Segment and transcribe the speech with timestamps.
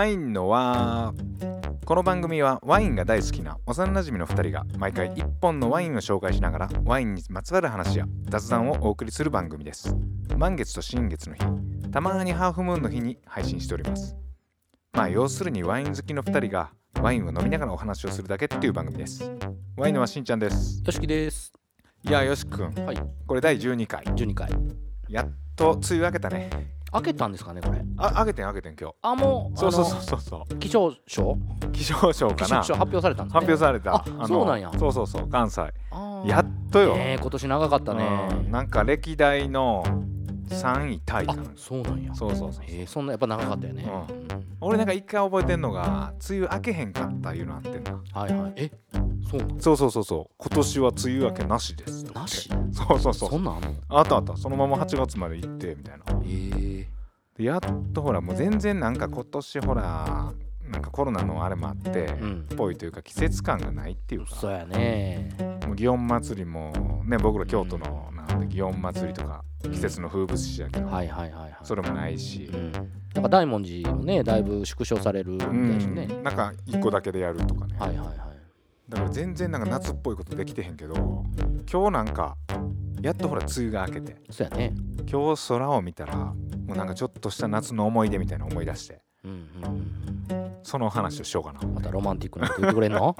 [0.00, 1.12] ワインの輪
[1.84, 9.94] この番組はワインが大好きな幼馴染の2人が毎回1本のワインを紹介しながらワインにまつわる話や雑談をお送りする番組です。
[10.38, 11.44] 満月と新月の日
[11.90, 14.16] たまにハーフムーンの日に配信しております。
[14.94, 16.70] まあ要するにワイン好きの2人が
[17.02, 19.30] ワインを飲みながらお話をするだけっていう番組です。
[19.76, 20.82] ワインのはしんちゃんです。
[20.82, 21.52] よしきです。
[22.04, 22.72] いやよしくん。
[22.86, 22.96] はい。
[23.26, 24.02] これ第12回。
[24.04, 24.50] 12回。
[25.10, 26.48] やっと梅雨明けたね
[26.92, 27.80] 開けたんですかね、これ。
[27.98, 28.94] あ開けてん開けてん今日。
[29.02, 30.56] あ、もう、そうそうそうそうそう。
[30.56, 31.38] 気象庁
[31.72, 32.60] 気象庁かな。
[32.62, 33.40] 気象庁発表されたんですね。
[33.40, 33.94] 発表された。
[33.94, 34.70] あのそうなんや。
[34.78, 35.62] そうそうそう関西。
[36.26, 38.28] やっとよ、ねえ今年長かったね。
[38.44, 38.50] うん。
[38.50, 39.84] なんか歴代の
[40.48, 41.26] 3位タイ。
[41.26, 42.14] かあな、そうなんや。
[42.14, 43.84] そうそうそうえー、そんなやっぱ長かったよね。
[43.84, 44.46] ううん。
[44.60, 48.00] 俺なんか一回覚えてんのが梅雨明けへんかったいうのあってんな。
[48.12, 48.52] はいはい。
[48.56, 48.70] え、
[49.30, 49.60] そうなん？
[49.60, 50.34] そうそうそうそう。
[50.38, 52.50] 今年は梅雨明けなしですなし？
[52.72, 53.30] そうそうそう。
[53.30, 53.70] そんなんあんの？
[53.88, 54.36] あったあった。
[54.36, 56.04] そのまま8月まで行ってみたいな。
[56.22, 56.69] えー、で
[57.44, 57.60] やっ
[57.92, 60.32] とほらもう全然なんか今年ほら
[60.70, 65.30] なんかコロナのあれもあって、うんっぽいというか季節感がないっていうかそうやね。
[65.66, 71.56] もう祇園祭りもね僕ら京都のなんで祇園祭りとか季節の風物詩やけど、はいはいはいはい。
[71.64, 72.72] それもないしう、ん。
[73.14, 76.08] なんか大文字もね、だいぶ縮小されるみたいですね。
[76.10, 78.16] うんなんか一個だけでやるとかね、はいはいはい。
[78.88, 80.94] だから全然なんか夏っぽいことできてへんけど
[81.70, 82.36] 今日なんか
[83.02, 84.16] やっとほら梅雨が明けて。
[84.30, 84.72] そうやね。
[85.10, 86.34] 今日空を見たらも
[86.68, 89.00] うなんかちょっとした夏の思い出みたいなの思い出して。
[89.24, 90.56] うんうんうん。
[90.62, 91.60] その話をしようかな。
[91.68, 93.16] またロマンティックなこと言ってくれんの？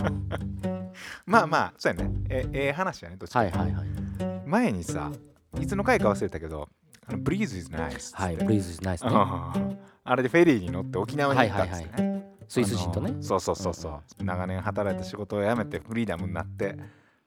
[1.27, 2.11] まあまあそうやね。
[2.29, 3.39] えええ話やねどっちか。
[3.41, 3.87] はいはいはい。
[4.47, 5.11] 前にさ
[5.59, 6.69] いつの回か忘れたけど
[7.07, 9.11] あのブリーズ is nice はい、ブリーズナイスね。
[9.11, 9.79] うん。
[10.05, 13.15] あれでフェリーに乗って沖縄に行ったっつってね、スイス人とね。
[13.21, 13.89] そうそうそうそ
[14.21, 16.77] う、長年働いた仕事を辞めてフリーダムになって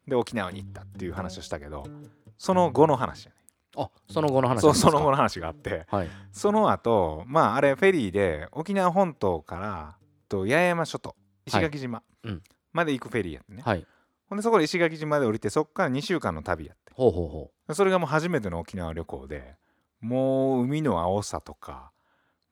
[0.08, 1.86] で沖縄に行ったっていう話をしたけど
[2.44, 3.38] その後の話やね
[3.78, 5.12] あ、その後の話そうその後の。
[5.12, 6.10] の話があってはい。
[6.34, 9.96] その後まああれフェリーで沖縄本島から
[10.28, 11.16] と八重山諸島
[11.46, 12.42] 石垣島うん
[12.74, 13.86] まで行くフェリーやってね、はい。
[14.30, 17.28] ほんでそこで石垣島で降りてそこから2週間の旅やってほうほう
[17.70, 19.56] ほそれがもう初めての沖縄旅行で
[20.02, 21.92] もう海の青さとか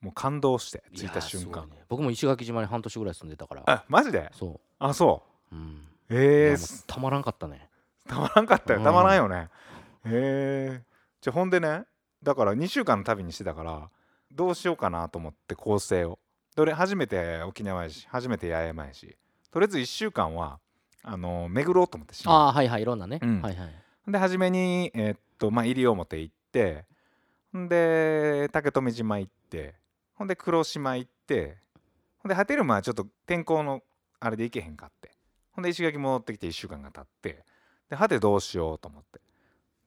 [0.00, 0.96] もう感動してう。
[0.96, 3.62] 着いた瞬間ね僕も石垣島に半年ぐらい住んでたから。
[3.66, 4.30] あマジで？
[4.32, 4.60] そ。
[4.78, 5.22] あそ
[5.52, 5.62] ううん。
[6.08, 7.68] ういえーたまらんかったね。
[8.08, 9.48] たまらんかったようんたまらんよね
[10.04, 10.82] へえ
[11.20, 11.84] じゃあほんでね
[12.22, 13.88] だから2週間の旅にしてたから
[14.30, 16.18] どうしようかなと思って構成を。
[16.54, 19.16] で俺初めて沖縄やし初めて八重山やし
[19.50, 20.58] とりあえず1週間は
[21.02, 23.18] あの巡ろうと思って島ああ、はいはい、いろんなね。
[23.22, 23.40] うん。
[23.40, 23.70] はいはい。
[24.10, 26.84] で初めにえーっとまあ西表行って
[27.56, 29.74] んで竹富島行って
[30.14, 31.56] ほんで黒島行って
[32.18, 33.82] ほんで果てるまあちょっと天候の
[34.20, 35.10] あれで行けへんかって。
[35.52, 37.44] ほんで石垣戻ってきて1週間が経って
[37.90, 39.20] で果てどうしようと思って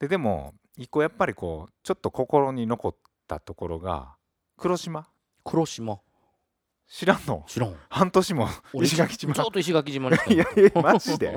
[0.05, 2.95] ででも一個やっぱりこうちょっと心に残っ
[3.27, 4.15] たところが
[4.55, 5.07] 黒島？
[5.43, 5.99] 黒島。
[6.87, 7.43] 知らんの？
[7.47, 7.75] 知らん。
[7.89, 8.47] 半年も？
[8.71, 9.33] 俺石垣島？
[9.33, 10.17] ずっと石垣島に。
[10.29, 11.35] いやいやマジで？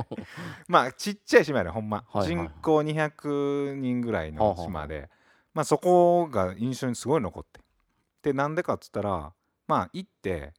[0.67, 5.09] まあちっちゃい島やねほんま、はいはい人口200人ぐらいの島で、
[5.55, 7.61] まあそこが印象にすごい残って。
[8.23, 9.33] でなんでかっつったら
[9.67, 10.53] まあ行って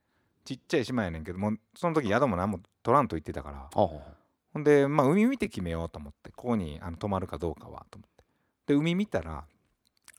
[0.45, 3.57] ちっちゃい島やねんけどもその時宿も何も取らんと言ってたから。
[3.57, 4.18] はあはあ
[4.53, 8.23] ほんでまあ海見て決めようと思ってここにあの泊まるかどうかはと思って。
[8.67, 9.45] で海見たら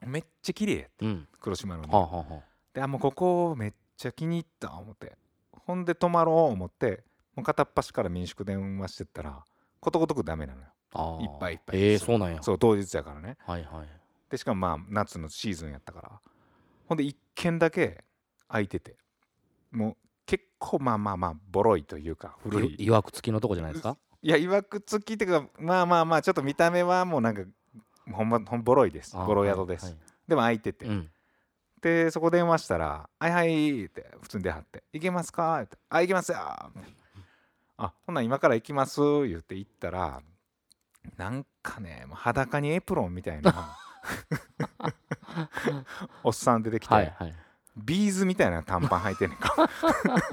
[0.07, 1.29] めっちゃ綺麗やってうん。
[1.41, 1.93] 黒島の海。
[1.93, 2.45] はあはあはあ。
[2.73, 5.17] であもうここめっちゃ気に入った思って。
[5.67, 7.05] ほんで泊まろう思って
[7.37, 9.45] もう片っ端から民宿電話してったら
[9.81, 10.67] ことごとくダメなのよ。
[11.23, 11.81] いっぱいいっぱい。
[11.81, 12.43] ええ、そうなんや。
[12.43, 13.37] そう当日やからね。
[13.47, 13.89] はいはい。
[14.29, 16.21] でしかもまあ夏のシーズンやったから。
[16.89, 18.05] ほんで一軒だけ
[18.49, 18.97] 空いてて。
[19.71, 19.97] もう
[20.27, 22.75] 結構まあまあまあボロいというか古い。
[22.79, 23.97] いいわく付きのとこじゃないですか？
[24.23, 27.43] いやいわくつきっていうかまあまあまあちょっと見た目はもうなんか
[28.13, 29.17] ほんまほんボロいです。
[29.17, 29.97] ああボロ宿です、はい
[30.29, 31.11] でも空いてて、はいうん。
[31.83, 36.39] でそこ電話したら「はいはい」って普通に出はって「行けますか?」って「あ行きますよ」
[37.79, 40.23] あほんなら今から行きます」言って行ったら
[41.17, 43.77] なんかねもう裸にエプロンみたいな
[46.23, 47.35] おっさん出てきて、はいはい。
[47.77, 49.55] ビーズみたいな短パン履いてんねんか。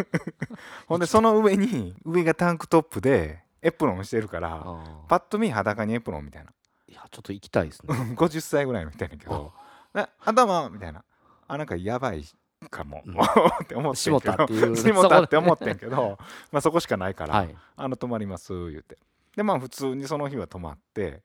[0.87, 4.63] ほんでその上に上がタンクトップでエプロンしてるから
[5.07, 6.51] パッと見裸にエプロンみたいな。
[6.87, 7.93] いや、ちょっと行きたいですね。
[8.15, 9.53] 50歳ぐらいのみたいなけど
[9.93, 11.03] 「な頭!」みたいな。
[11.47, 12.25] あなんかやばい
[12.69, 13.13] かも、うん。
[13.13, 14.21] って思ってんけど。
[14.21, 14.75] 下田っていう。
[14.75, 16.17] 下田って思ってんそけど
[16.51, 17.55] まあそこしかないから「はい。
[17.75, 18.97] あの泊まります」言うて。
[19.35, 21.21] でまあ普通にその日は泊まって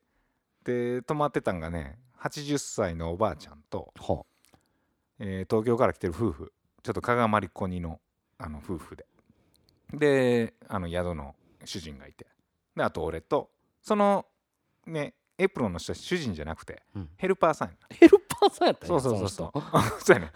[0.63, 4.23] で泊まってたんがね80歳のおばあちゃんと、は
[5.19, 6.53] えー東京から来てる夫婦。
[6.83, 7.99] ちょっと加賀まりこにの
[8.37, 9.05] あの夫婦で。
[9.93, 11.35] であの宿の
[11.65, 12.27] 主人がいて。
[12.75, 13.49] であと俺と
[13.81, 14.25] その
[14.85, 17.09] ねエプロンの人は主人じゃなくてうん。
[17.17, 19.61] ヘルパーさんやヘルパそうやったんやそうそうそうそのう
[20.01, 20.31] そうやね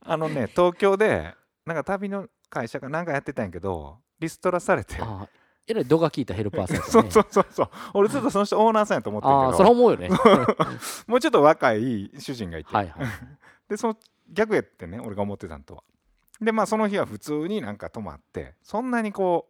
[0.00, 1.34] あのね東京で
[1.64, 4.94] なんか旅の会社かなんかやってたんやけどリストラされて。
[4.94, 5.28] 人あ
[5.66, 7.70] えらい度が効いたヘルパーさんやった そうねそうそうそう。
[7.94, 10.08] 俺ずっとその人オーナーさんやと思ってああるけどそれ思うよね。
[11.06, 13.06] もうちょっと若い主人がいて、はいはい。
[13.68, 13.96] でその
[14.28, 15.84] 逆やってね俺が思ってたんとは。
[16.40, 19.49] でまあその日は普通になんか泊まってそんなにこ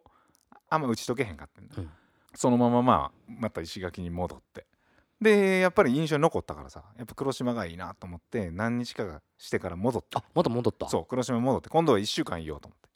[0.71, 1.89] あんま打ち解けへんかったんだ、うん。
[2.33, 4.65] そのまままあまた石垣に戻って。
[5.21, 10.17] でやっぱり印象に残ったからさやっぱ黒島がいいなと思って何日かがしてから戻って。
[10.17, 10.89] あまた戻った。
[10.89, 11.69] そう黒島に戻って。
[11.69, 12.89] 今度は1週間いようと思って。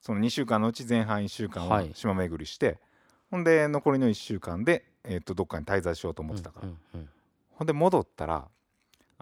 [0.00, 1.90] その2週間のうち前半1週間ははい。
[1.94, 2.78] 島巡りして、
[3.30, 7.08] ほんで残りの1週間で、えー、とどっかに滞在しようと思ってたから、うんうんうん。
[7.52, 8.48] ほんで戻ったら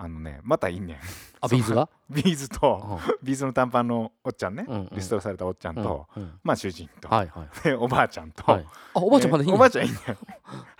[0.02, 0.96] あのねまたいんねん。
[1.42, 1.88] あビーズが？
[2.08, 4.88] ビーズとビーズの短パンのおっちゃんね、うんうん。
[4.92, 6.22] リストラされたおっちゃんと、うん。
[6.22, 7.48] うんまあ主人と、はいはい。
[7.64, 8.66] でおばあちゃんと、はい。
[8.94, 10.00] あおばあちゃんまでいいえーおばあちゃんいいねん。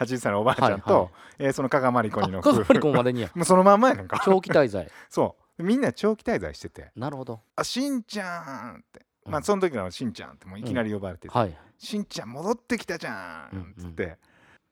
[0.02, 1.11] 80歳のおばあちゃんと、はいはい。
[1.40, 3.31] えーその加賀まりこにのあか夫婦がりこまでにや。
[3.34, 4.22] もうそのまんまやねんか。
[4.25, 4.90] 長期滞在。
[5.11, 5.62] そう。
[5.62, 6.90] みんな長期滞在してて。
[6.96, 9.43] なるほど「あしんちゃん」って、まうん。
[9.43, 11.37] あその時のしんちゃんってもういきなり呼ばれてて。
[11.37, 11.56] はい。
[11.78, 14.19] しんちゃん戻ってきたじゃうんん」つって、だか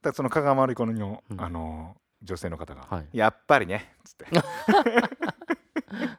[0.04, 1.40] らその加賀まりこの、うん。
[1.40, 3.08] あの女性の方が「はい。
[3.12, 6.18] やっぱりね」つって。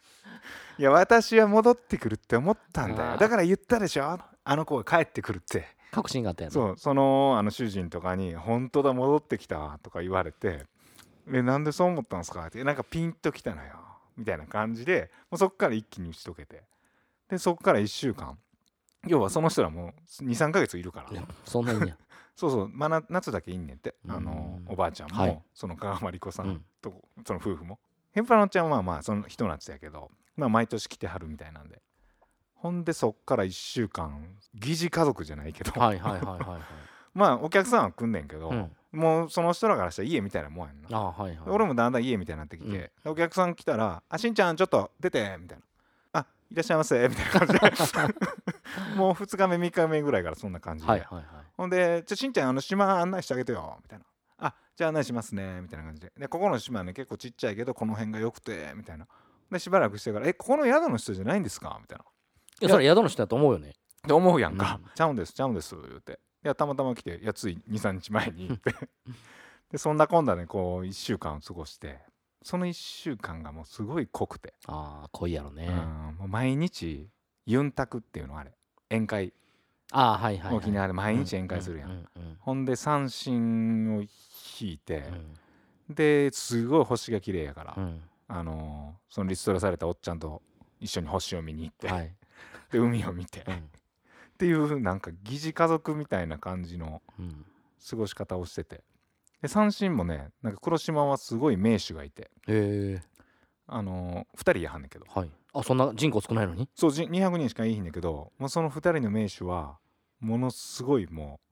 [0.79, 3.17] いや私は戻ってくるって思ったんだよ。
[3.17, 4.17] だから言ったでしょ。
[4.45, 5.67] あの子が帰ってくるって。
[5.91, 6.75] 確信があったやなそう。
[6.77, 10.67] そのあの主人とかに「本当だ戻ってきた」とか言われて
[11.33, 12.63] 「えなんでそう思ったんですか?」って。
[12.63, 13.75] なんかピンときたのよ。
[14.15, 15.11] みたいな感じで。
[15.29, 16.63] もうそこから一気に打ち解けて。
[17.29, 18.37] でそこから1週間。
[19.05, 21.09] 要はその人らもう23ヶ月いるから。
[21.11, 21.97] いやそんなにや。
[22.35, 23.95] そうそう、まあ、な夏だけいんねんって。
[24.07, 24.71] あのうん。
[24.71, 25.43] おばあちゃんも、はい。
[25.53, 26.49] その加賀まりこさうん。
[26.51, 27.79] んと、その夫婦も
[28.11, 31.81] ヘンパロンちゃんはまあその人夏やけど、まあ、毎年来てはるみたいなんで。
[32.55, 36.61] ほんでそっから1週間疑似家族じゃないけど、はいはいはいはいはい。
[37.15, 38.71] まあお客さんは来んねんけど、うん。
[38.91, 41.39] もうその人らからしたら家みたいなもんやんな、あはいはい。
[41.47, 45.63] 俺もだんだん家みたいになってきて、お客さん来たら「あしんちゃんちょっと出て」みたいな
[46.19, 47.59] 「あいらっしゃいませ」みたいな感じで。
[48.95, 51.25] もう2日目3日目ぐらいからそんな感じで、はいはいはい。
[51.55, 54.05] ほんで「じゃあしんちゃんあの島案内してあげてよ」みたいな
[54.39, 56.11] 「あじゃあ案内しますね」みたいな感じで。
[56.17, 59.07] でここの島ね結構ちっちゃいけどこの辺が良くてみたいな。
[59.51, 62.05] でしばらくしてから「えここの宿の人じゃないんですか?」みたいな。
[62.61, 63.73] いやそれ宿の人だと思うよね。
[64.05, 64.79] で思うやんか。
[64.83, 66.19] うん「ちゃうんですちゃうんです」言うて。
[66.43, 68.73] いやたまたま来ていやつい23日前に行って。
[69.71, 71.99] でそんなこんなでこう1週間を過ごして。
[72.41, 75.67] その1週間がもうすごい濃くて、ああ濃いやろね。
[75.67, 77.09] うんもう毎日
[77.45, 78.55] ユンタクっていうのあれ。
[78.89, 79.33] 宴会
[79.91, 80.55] ああはいはいはい。
[80.57, 84.07] 沖縄で毎日宴会するやん、うんうんほんで三振を引
[84.73, 85.03] いて
[85.89, 85.95] う、ん。
[85.95, 88.01] ですごい星が綺麗やから、うん。
[88.27, 90.41] あのーそのリストラされたおっちゃんと
[90.79, 92.15] 一緒に星を見に行って、はい。
[92.71, 93.69] で海を見て、っうん。
[94.37, 97.45] ていうなんか疑似家族みたいな感じのうん。
[97.89, 98.83] 過ごし方をしてて
[99.41, 102.29] で三振もねなんか黒島はすごい名手がいて
[103.67, 106.69] あのー、2人やはんねんけどはいあそんな人口少ないのに？
[106.75, 109.77] そうじ200人しかいいひんねんけどもうその2人の名手は
[110.19, 111.45] ものすごいもう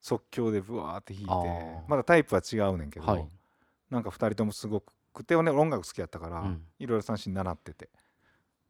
[0.00, 3.28] 即興でブワーって弾いてまだタイプは違うねんけど、はい。
[3.90, 4.82] なんか2人ともすご
[5.14, 6.62] くてね音楽好きやったから、うん。
[6.78, 7.88] いろいろ三振習ってて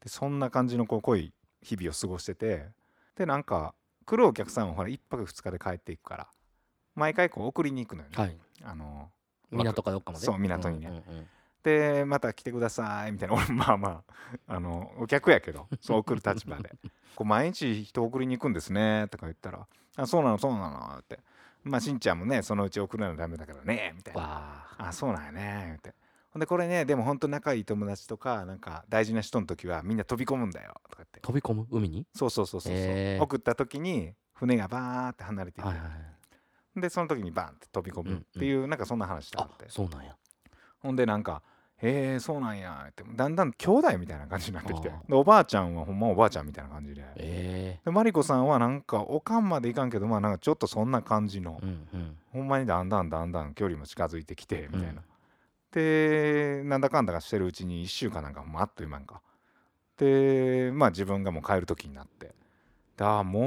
[0.01, 2.67] でそんな感じのこう濃い日々を過ごしてて
[3.15, 3.75] でなんか
[4.05, 6.27] 来るお客さんはほら1泊2日で帰っていくから
[6.95, 8.37] 毎回こう送りに行くのよね、はい。
[8.63, 9.09] あの
[9.51, 10.25] 港かどっかまで？
[10.25, 10.87] そう港にね。
[10.87, 11.27] うんうんうん
[11.63, 13.35] でまた来てくださいみたいな。
[13.37, 14.03] 俺まあま
[14.47, 16.71] ああのお客やけど そう送る立場で。
[17.15, 21.19] こう毎日人送りに行くんですねとか言ったら「あそうなのそうなの」って
[21.63, 24.21] 「まあしんちゃんもねそのうち送るのはダメだからね」みたいな。
[24.21, 25.93] わああそうなんやね言って。
[26.31, 31.19] ほんでこれねでもほんと仲いい友達とかなんか大事な人の時はみんな飛び込むんだよとか言って。
[31.21, 31.67] 飛び込む？
[31.71, 32.05] 海に？
[32.13, 35.95] そうそうそうそうそう、へー送った時に船がバーって離れていく、はいはいは
[36.77, 36.81] い。
[36.81, 39.65] でその時にバーンって飛び込むっていう、なんかそんな話してああって。
[39.69, 40.15] そうなんや
[40.81, 41.41] ほんでなんか
[41.81, 44.89] 「へえそうなんや」ってだんだん兄弟みたいな感じになってきて。
[44.89, 47.03] でおばあちゃんはほんまおばあちゃんみたいな感じで。
[47.15, 52.17] えでマリコさんはなんかおかんまでいかんけどまあなんかちょっとそんな感じのえうんうん。
[52.31, 55.03] ほんまにだんだんだんだん距離も近づいてきてみたいな、うん。
[55.71, 59.21] でなんだかんだかしてるうちに1週間なんかもうあっという間にか。
[59.97, 62.33] でまあ自分がもう帰る時になって。
[62.97, 63.43] でああもう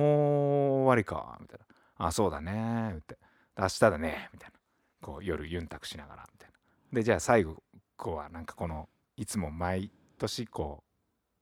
[0.85, 1.59] 終わりかみたい
[1.99, 2.07] な。
[2.07, 2.53] あそうだね
[2.91, 3.19] 言って。
[3.59, 4.59] 明日だねみたいな。
[5.03, 6.52] こう夜ユンタクしながらみたいな
[6.93, 7.63] でじゃあ最後
[8.05, 10.83] はなんかこのいつも毎年こ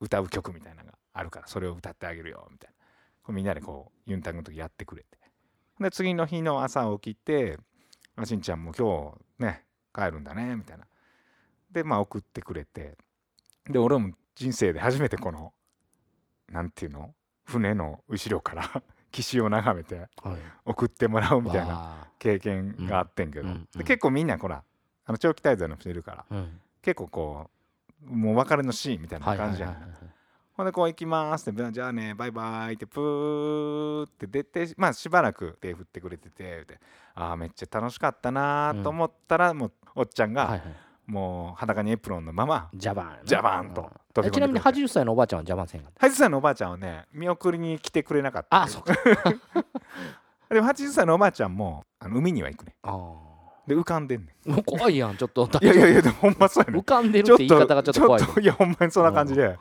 [0.01, 2.77] う歌う曲みたいなのがあるからそれを歌ってあげるよみたいな。
[3.23, 5.19] こうみんなでこうユンタクの時やってくれて。
[5.81, 7.59] で次の日の朝起きて
[8.17, 9.65] 「あしんちゃんも今日ね
[9.95, 10.87] 帰るんだね」みたいな。
[11.71, 12.97] でまあ送ってくれて。
[13.69, 15.53] で俺も人生で初めてこの
[16.49, 17.15] なんていうの？
[17.45, 20.41] 船の後ろから 岸を眺めてはい。
[20.65, 23.49] 送ってもらうみたいなわ経験があってんけど、
[23.85, 24.63] 結構みんなほら
[25.07, 26.19] あの長期滞在の人いるから。
[26.31, 26.61] あうん。
[26.83, 27.51] 結構こ
[28.09, 29.91] うもう別れのシーンみたいな感じやん、はいはい
[30.61, 36.79] ほんでこう行きますってじゃあねバイバイってプーって出てまあしばらく手振ってくれててで
[37.15, 40.63] ああめっちゃ楽しかったなーと思ったら、もうおっちゃんが、はいはい。
[41.07, 43.19] もう裸にエプロンのままジャバン。
[43.25, 48.63] ジャバンと飛び込んちなみに80歳のおばあちゃんはジャバンせんかった？80歳のおばあちゃんはね見送りに来てくれなかった。
[48.63, 48.95] あそうか。
[50.51, 52.75] でも80歳のおばあちゃんもあの海には行くね。
[52.83, 52.91] あ
[53.71, 55.47] で浮かんでんねあもう怖いやんちょっと。
[55.47, 59.47] んいやいやいやほんまそうやね 浮かんでるって言い方がちょっと怖いちょっといやほんまにそんな感じで。
[59.47, 59.57] はい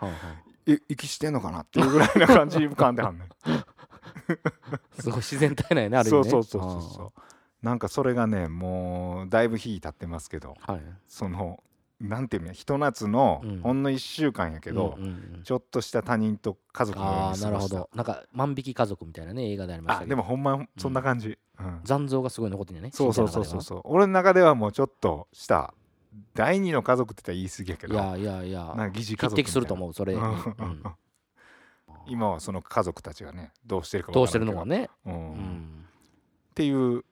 [0.87, 3.29] 息してんのかなっていうぐらいな感じに浮かんではんねん。
[5.01, 6.29] すごい自然体なんやねある意味ね。
[6.29, 10.55] そうそうそうそうそうなんかそれがねもうだいぶ日経ってますけど。
[10.59, 10.81] はい。
[11.07, 11.63] その
[11.99, 13.61] なんていうのひと夏のうん。
[13.61, 17.75] ほんの1週間やけど、うんうんうんちょっとした他人と家族のようああなるほに過ごした。
[17.77, 17.89] ど。
[17.95, 20.09] なんか万引き家族みたいなね映画でありましたあけど。
[20.09, 21.79] でもほんまそんな感じ、うん。
[21.83, 23.81] 残像がすごい残ってんねそうそうそうそうそう。
[23.85, 24.55] 俺の中では。
[24.55, 25.73] もうちょっとした
[26.33, 27.93] 第二の家族って言ったら言い過ぎやけど。
[27.93, 28.73] いやいやいや。
[28.75, 30.13] なんか疑似家族匹敵すると思うそれ。
[30.13, 30.27] に、うん。
[30.27, 30.83] うん。
[32.07, 34.23] 今はその家族たちがねどうしてるかど。
[34.23, 35.13] うしてるのかね、うん。
[35.13, 35.85] っうん、
[36.55, 37.03] ていう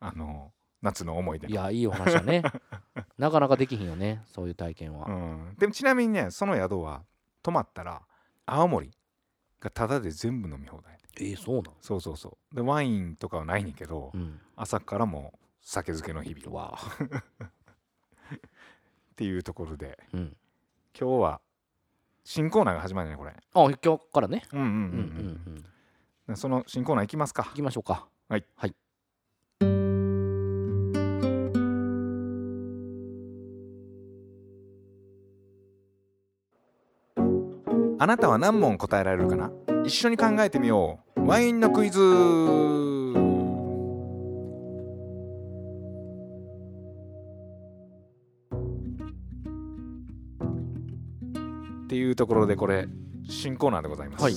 [0.00, 0.50] あの
[0.82, 1.48] 夏の思い出。
[1.48, 2.42] いやいいお話だね。
[3.18, 7.04] なかなかできひんよねそういう体験は、うん、でもちなみにねその宿は
[7.42, 8.02] 泊まったら
[8.46, 8.90] 青森
[9.60, 10.98] がタダで全部飲み放題。
[11.18, 11.74] えー、そうなん？
[11.80, 12.54] そうそうそう。
[12.54, 14.40] でワインとかはないねんけど、うん。
[14.56, 17.04] 朝からもう酒漬けの日々わあ。
[18.34, 18.38] っ
[19.16, 19.98] ていうところで。
[20.12, 20.36] うん。
[20.98, 21.40] 今日は
[22.24, 23.32] 新コーナーが始まるねこれ。
[23.32, 24.44] あ今日からね。
[24.52, 24.80] うんうんうん、うん。
[24.80, 24.88] うん
[25.46, 25.64] うん
[26.28, 26.36] うん。
[26.36, 27.44] その新コーナーいきますか。
[27.44, 28.08] 行きましょうか。
[28.28, 28.44] はい。
[28.56, 28.74] はい
[38.02, 39.52] あなたは何問答えられるかな？
[39.84, 41.26] 一緒に考えてみよう。
[41.26, 42.00] ワインのクイズ。
[42.00, 42.02] っ
[51.88, 52.88] ていうところでこれ
[53.28, 54.34] 新コーナーでございます、はい。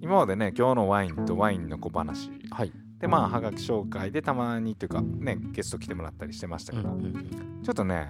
[0.00, 2.32] 今までね今日のワインとワインの小話。
[2.50, 8.08] はい、でまあはがき紹介でたまにっていうかねゲスト来てもらったりしてましたけど、うんうんうんちょっとね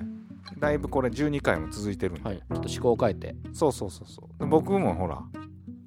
[0.58, 3.36] だいぶこれ12回も続いてるんで、はい、ちょっと思考を変えて。
[3.52, 4.40] そうそうそうそう。
[4.40, 5.22] で僕もほら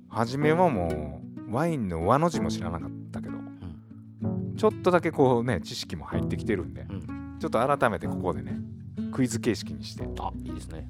[0.09, 3.35] 初めはもうワインの和の字も知らなかったけど、
[4.57, 7.37] ちょっとだけこうね知識も入ってきてるんで、ん。
[7.39, 8.59] ちょっと改めてここでね
[9.11, 10.07] クイズ形式にして。
[10.19, 10.87] あいいですね。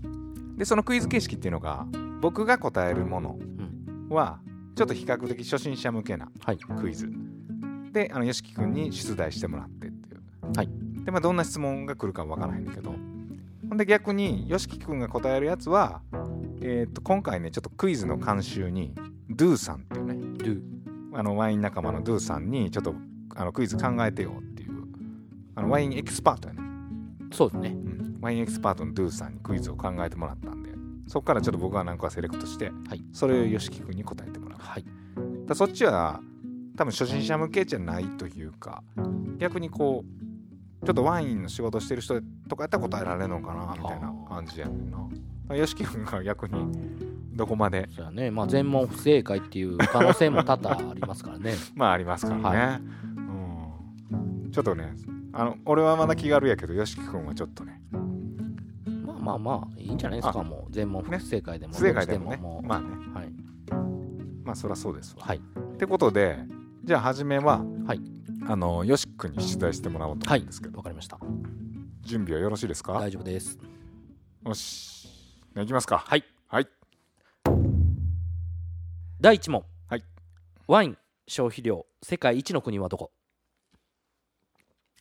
[0.58, 1.86] でそのクイズ形式っていうのが
[2.22, 3.40] 僕が答えるもの
[4.10, 4.40] は
[4.76, 6.58] ちょっと比較的初心者向けなはい。
[6.58, 7.10] クイズ。
[7.94, 10.22] であのよしき君に出題してもらってっていう。
[10.56, 10.70] はい。
[11.06, 12.94] でまあどんな質問が来るかわからないんだけど
[13.70, 13.78] ほん。
[13.78, 16.02] で逆によしき君が答えるやつは
[16.62, 18.94] えー、と今回ねちょっとクイズの監修に
[19.30, 20.62] ドゥさんっていうねドゥ。
[21.14, 22.94] あのワイン仲間のドゥさんにちょっと
[23.36, 24.72] あのクイズ考えてよっていう
[25.56, 26.62] あのワインエキスパートやね、
[27.32, 27.70] そうですね。
[27.70, 30.70] うん、ワインエキスパートのドゥさんにクイズを考えてもらったんで
[31.08, 33.04] そこからちょっと僕は何個かセレクトして、はい。
[33.12, 34.60] それをよしき君に答えてもらう。
[34.62, 34.86] はい。
[35.48, 36.22] だそっちは
[36.78, 38.84] 多分初心者向けじゃないというか
[39.38, 40.19] 逆にこう
[40.86, 45.56] ちょっとワインの仕事してる人とかやったら答えられるのかなみたいな感じやねんな。
[45.56, 46.72] よしき君が逆に
[47.34, 47.88] どこまで？
[47.96, 48.32] そうやね。
[48.32, 51.56] まあ全問不正解っていう可能性も多々ありますからね。
[51.76, 52.80] まあありますからね、は
[54.14, 54.96] うん、ちょっとね
[55.34, 57.82] あの俺はまだ気軽やけどよしき君はちょっとね。
[59.06, 60.44] まあまあまあいいんじゃないですか。
[60.44, 62.40] もう全問不正解でも不正解でもね。
[62.64, 62.88] まあね。
[63.14, 63.34] はい。
[64.46, 65.38] まあそりゃそうですわ、はい。
[65.38, 66.46] ってことで
[66.84, 68.02] じゃあ初めははい
[68.52, 71.20] あのよし君に出題してもらおうと思うんですけど、わかりました。
[72.02, 72.94] 準備はよろしいですか？
[72.94, 73.60] 大丈夫です。
[74.44, 75.08] よし。
[75.54, 76.00] じゃあいきますか。
[76.00, 76.24] はい。
[76.48, 76.68] はい。
[79.22, 79.64] 第1問。
[79.88, 80.04] はい。
[80.66, 83.12] ワイン消費量世界一の国はどこ？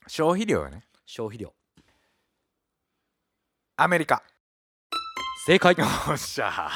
[0.09, 0.85] 消費量やね。
[1.07, 1.55] 消費量。
[3.77, 4.23] アメリカ。
[5.47, 5.75] 正解。
[5.79, 6.71] よっしゃ。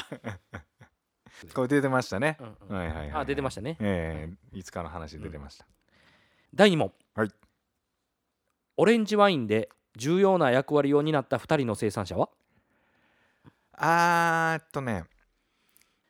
[1.52, 2.38] これ出てましたね。
[2.40, 2.76] うんうん。
[2.78, 3.76] はいはいはいあ出てましたね。
[3.78, 5.66] ええいつかの話で出てました、
[6.54, 6.92] 第2問。
[7.14, 7.30] はい。
[8.76, 12.28] オレンジワインで重要な役割を担った2人の生産者は？
[13.73, 15.04] あーっとね。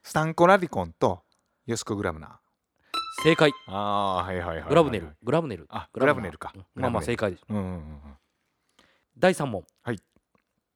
[0.03, 1.23] スタンコラディコンと
[1.67, 2.41] ヨシコグラムナ
[3.23, 3.53] 正解。
[3.69, 5.17] ああはいはいはいはいグラブネル。
[5.23, 5.67] グラブネル。
[5.69, 6.53] あググラブネルか。
[6.57, 6.65] うん。
[6.75, 7.45] まあまあ正解です。
[7.49, 7.83] うんうんうん
[9.19, 9.99] 第3問、はい。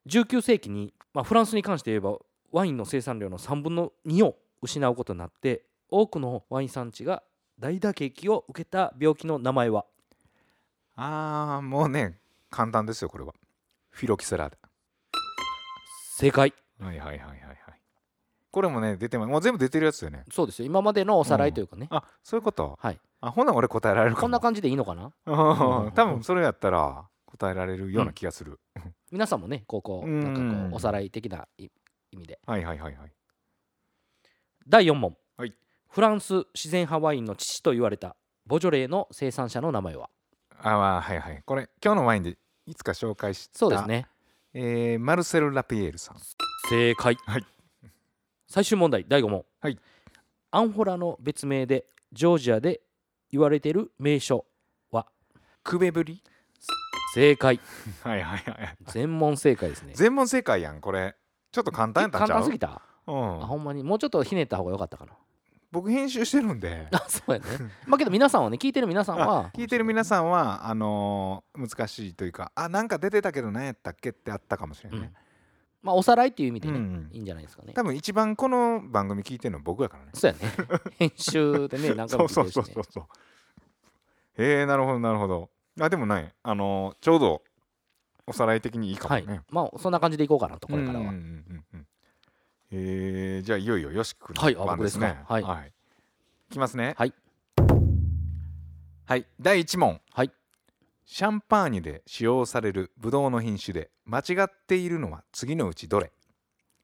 [0.06, 2.18] 19世紀に、まあ、フランスに関して言えば
[2.52, 7.24] ワインの生産量の3分の2を失うことになって多くのワイン産地が
[7.58, 9.86] 大打撃を受けた病気の名前は？
[10.96, 12.18] ああもうね
[12.50, 13.34] 簡単ですよこれは。
[13.90, 14.58] フィロキセラで。
[16.16, 16.52] 正解。
[16.80, 17.56] はいはいはいはいはい。
[18.50, 20.24] これもね出てますもう全部出てるやつよね。
[20.30, 20.66] そうですよ。
[20.66, 22.78] 今までのおさらいというかね、あそういうこと？
[22.80, 23.00] はい。
[23.20, 24.22] あほな俺答えられるかも。
[24.22, 25.12] こんな感じでいいのかな？
[25.24, 28.60] 多分それやったら答えられるような気がする、
[29.10, 30.22] 皆さんもねこうこううん。
[30.22, 31.70] なんかこうおさらい的な意
[32.16, 32.38] 味で。
[32.46, 33.12] はいはいはいはい。
[34.68, 35.54] 第4問、はい
[35.96, 40.10] フランス自然派ワインの父と言われたボジョレーの生産者の名前は？
[40.62, 41.42] あははいはい。
[41.46, 42.36] これ今日のワインで
[42.66, 44.06] いつか紹介したそうですね。
[44.52, 46.18] えーマルセル・ラピエールさん。
[46.68, 47.44] 正解、はい。
[48.46, 49.78] 最終問題第5問、はい。
[50.50, 52.82] アンホラの別名でジョージアで
[53.32, 54.44] 言われている名所
[54.90, 55.06] は？
[55.64, 56.22] クベブリ
[57.14, 57.58] 正解。
[58.02, 59.94] はいはいはい全問正解ですね。
[59.96, 61.16] 全問正解やんこれ。
[61.52, 62.38] ちょっと簡単やったん簡ちゃう？
[62.40, 62.82] 単すぎた？
[63.06, 63.42] うん。
[63.44, 63.82] あほんまに。
[63.82, 65.12] もうちょっとひねった方が良かったかな
[65.76, 66.88] 僕編集してるんで。
[66.90, 67.44] あそうやね。
[67.86, 75.16] まあけど皆さんはね聞いてる皆さんあは聞いてる皆さんはあのー難しいというかあなんか出てたけど何やったっけってあったかもしれない、うん。
[75.82, 76.84] まあおさらいっていう意味でね、うん。
[76.84, 77.74] うんいいんじゃないですかね。
[77.74, 80.12] 多分一番この番組聞いてるの僕やからね。
[80.14, 80.50] そうやね。
[80.98, 82.72] 編集でね何回そうそうも聞いてるしね。
[82.72, 83.00] そうそうそ
[84.38, 85.50] うへえなるほどなるほど。
[85.78, 87.42] あでもねあのーちょうど
[88.26, 89.26] おさらい的にいいかもはい。
[89.26, 91.85] ね、まあそんな感じでいこうかなとこれからは、うんうんうんうん
[92.70, 95.16] えーじゃあいよいよよしくんはいあの番ですね。
[95.28, 95.52] 僕ですか？
[95.52, 95.68] はい。
[95.68, 95.72] い。
[96.52, 96.94] きますね。
[96.96, 97.14] はい。
[99.06, 99.26] はい。
[99.40, 100.00] 第1問。
[100.12, 100.32] はい。
[101.04, 106.10] シャンパーニュで使用されるブドウの品種で間違っているのは次のうちどれ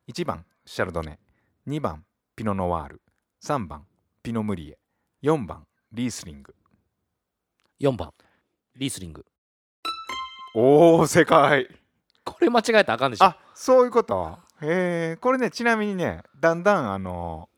[0.09, 1.19] ？1番シャルドネ。
[1.67, 2.05] 2番
[2.37, 3.03] ピノノワール。
[3.43, 3.85] 3番
[4.23, 4.79] ピノムリエ。
[5.23, 6.55] 4番リースリング。
[7.81, 8.12] 4番
[8.77, 9.27] リースリング。
[10.55, 11.69] おお正解。
[12.25, 13.25] これ間違えたらあかんでしょ。
[13.25, 14.39] あそういうこと？
[14.62, 17.49] へえこれねちなみにねだんだんあの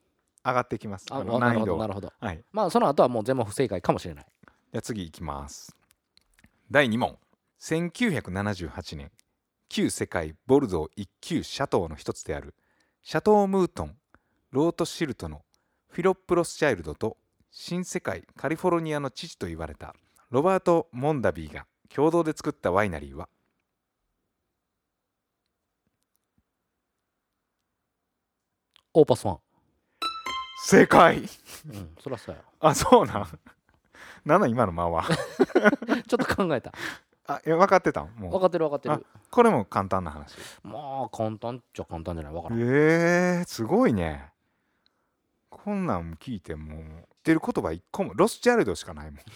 [0.44, 1.06] 上がってきます。
[1.10, 1.76] ああのなる難易度が。
[1.76, 2.12] ほどなるほど。
[2.18, 2.44] はい。
[2.52, 4.26] まあその後はもう全問不正解かもしれない。
[4.44, 5.74] じゃあ次いきます。
[6.70, 7.18] 第2問。
[7.60, 9.10] 1978年。
[9.68, 12.54] 旧世界ボルドー一級シャトーの一つである。
[13.02, 13.96] シャトー・ムートン
[14.50, 15.42] ロートシルトの
[15.88, 17.16] フィリップ・ロスチャイルドと
[17.50, 19.94] 新世界カリフォルニアの父と言われた
[20.30, 23.28] ロバート・モンダビーが共同で作ったワイナリーは
[28.96, 29.38] オーパスワン。
[30.66, 31.22] 正解う
[31.76, 32.42] んそりゃそうや。
[32.60, 33.26] あそうなん。
[34.24, 35.04] なんなん今の間は。
[36.08, 36.72] ちょっと考えた。
[37.26, 38.14] あいや分かってたん？
[38.14, 38.30] もう。
[38.32, 39.04] 分かってる分かってる。
[39.30, 40.36] これも簡単な話。
[40.62, 42.60] まあ簡単っちゃ簡単じゃない分からん。
[42.60, 44.30] えー、すごいね。
[45.50, 49.20] こんなん聞いても言ってる言葉一個もロスチャルドしかないもん。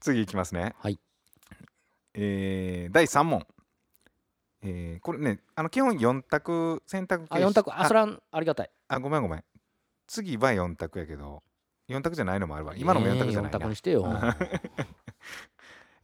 [0.00, 0.74] 次いきますね。
[0.78, 1.00] はい。
[2.14, 3.46] えー、第3問
[4.64, 9.44] えー、これねあの基本4択選択あ4択あそれはありがたいあごめんごめん
[10.06, 11.42] 次は4択やけど
[11.88, 14.06] 4択じゃないのもあるわ今のも4択じゃない4択なにしてよ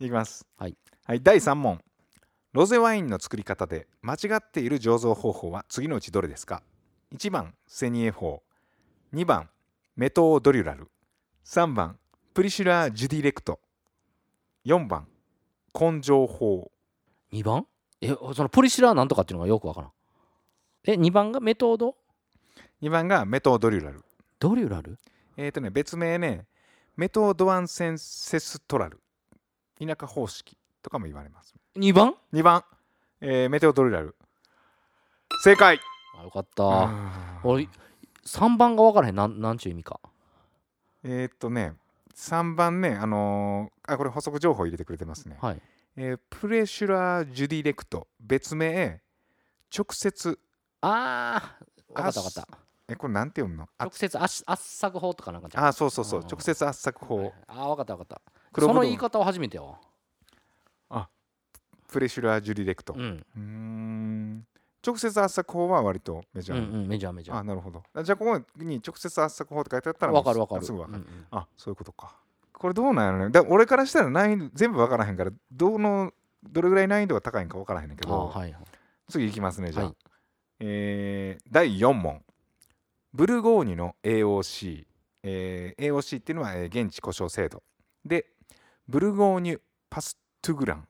[0.00, 0.46] いきます。
[0.56, 0.76] はい。
[1.04, 1.78] はい、第3問。
[2.52, 6.62] ロゼワインの作り方で間違っている醸造方法は次のうちどれですか
[7.14, 8.42] ?1 番、セニエ法。
[9.12, 9.50] 2番、
[9.96, 10.90] méthode rurale。
[11.44, 11.98] 3番、
[12.32, 13.60] pressurage di rect。
[14.64, 15.06] 4番、
[15.78, 16.72] 混醸法。
[17.32, 17.66] 2番？
[18.00, 19.90] えそのプリシラーなんとかっていうのがよくわからん。
[20.84, 24.02] え2番が méthode？2番が méthode rurale。
[24.38, 24.98] ドリュラル？
[25.36, 26.46] えっ、ー、とね、別名ね、
[26.96, 29.00] méthode ancestrale。
[29.78, 31.54] 田舎方式とかも言われます。
[31.76, 32.64] 2番？2番、
[33.20, 34.16] えーメテオドリュラル。
[35.44, 35.78] 正解。
[36.18, 36.90] あよかった。
[37.44, 37.68] 俺
[38.24, 39.14] 3番が分からへん。
[39.14, 40.00] なんなんちゅう意味か。
[41.02, 41.74] えーっとね、
[42.14, 45.36] 3番ね、あのーあ、これ補足情報入れてくれてますね。
[45.40, 45.60] はい
[46.02, 49.02] えープレシュラー・ジュディレクト、別名、
[49.76, 50.38] 直接、
[50.80, 52.48] あー分かった分かった。
[52.88, 53.68] え、これなんて読むの？
[53.76, 55.66] あ直接圧圧搾法とかなんかじゃん。
[55.66, 56.20] あ、そうそうそう。
[56.20, 56.26] う、ん。
[56.26, 58.22] 直接圧搾法、あー分かった分かっ
[58.54, 58.60] た。
[58.60, 59.78] その言いう方は初めてやわ。
[61.88, 62.94] pressurage direct。
[62.94, 64.46] ううん。
[64.82, 66.58] 直接圧搾法は割とメジャー。
[66.58, 67.82] うんうんメジャーメジャあ、ーなるほど。
[67.92, 70.64] あじゃあ、ここに直接圧搾法って書いてあったら、分かる分かる。
[70.64, 70.98] すぐ分かる。
[70.98, 71.26] うんうん。
[71.32, 72.16] あ、そういうことか。
[72.60, 73.30] これどうなんやろね。
[73.30, 78.54] だ俺からしたら難易度全部分からへんから、どの、どれぐらい難易度が高いんか分からへんねんけど、はい
[79.08, 79.86] 次いきますね、じゃあ。
[79.86, 79.96] はい
[80.60, 82.22] えー第4問。
[83.14, 84.84] ブルゴーニュの AOC。
[85.22, 87.62] えー AOC っていうのは、えー現地故障制度。
[88.04, 88.26] で、
[88.86, 90.86] ブルゴーニュパストゥグラン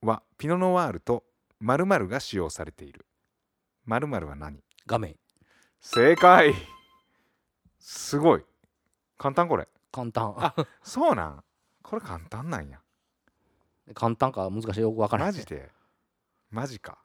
[0.00, 1.24] はピノノワールと
[1.60, 3.04] 〇〇が使用されている。
[3.84, 4.64] 〇〇は何？
[4.86, 5.16] 画面
[5.82, 6.54] 正解
[7.78, 8.44] すごい。
[9.18, 9.68] 簡単これ。
[9.92, 10.34] 簡単。
[10.36, 11.44] あそうなん？
[11.82, 12.80] これ簡単なんや。
[13.94, 14.80] 簡単か難しい？
[14.80, 15.32] よく分からへん。
[15.32, 15.70] マジで？
[16.50, 16.98] マジか。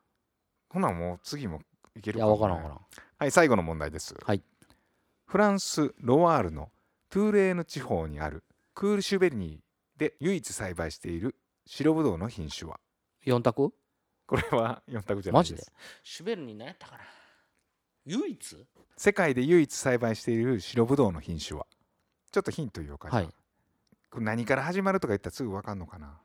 [0.70, 1.62] ほなもう次も
[1.96, 2.38] いけいやるかも、ね。
[2.38, 2.82] 分からん分からん。
[3.18, 4.16] はい、最後の問題です。
[4.24, 4.44] はい。
[5.26, 6.70] フランス・ロワールの
[7.10, 8.44] トゥーレーヌ地方にある
[8.74, 12.80] クールシュベリニーで唯一栽培している白ぶどうの品種は
[13.26, 13.74] ？4択？
[14.28, 15.54] これは4択じゃないです。
[15.54, 15.64] マジで？
[16.04, 17.00] シュベルに何やったかな？
[18.06, 18.66] 唯一？
[18.98, 21.66] 世界で唯一栽培している白ぶどうの品種は？
[22.36, 23.08] ちょっとヒント言おうか。
[23.08, 23.30] はい。
[24.12, 26.18] これ何から始まるとか言ったらすぐ分かんのかな？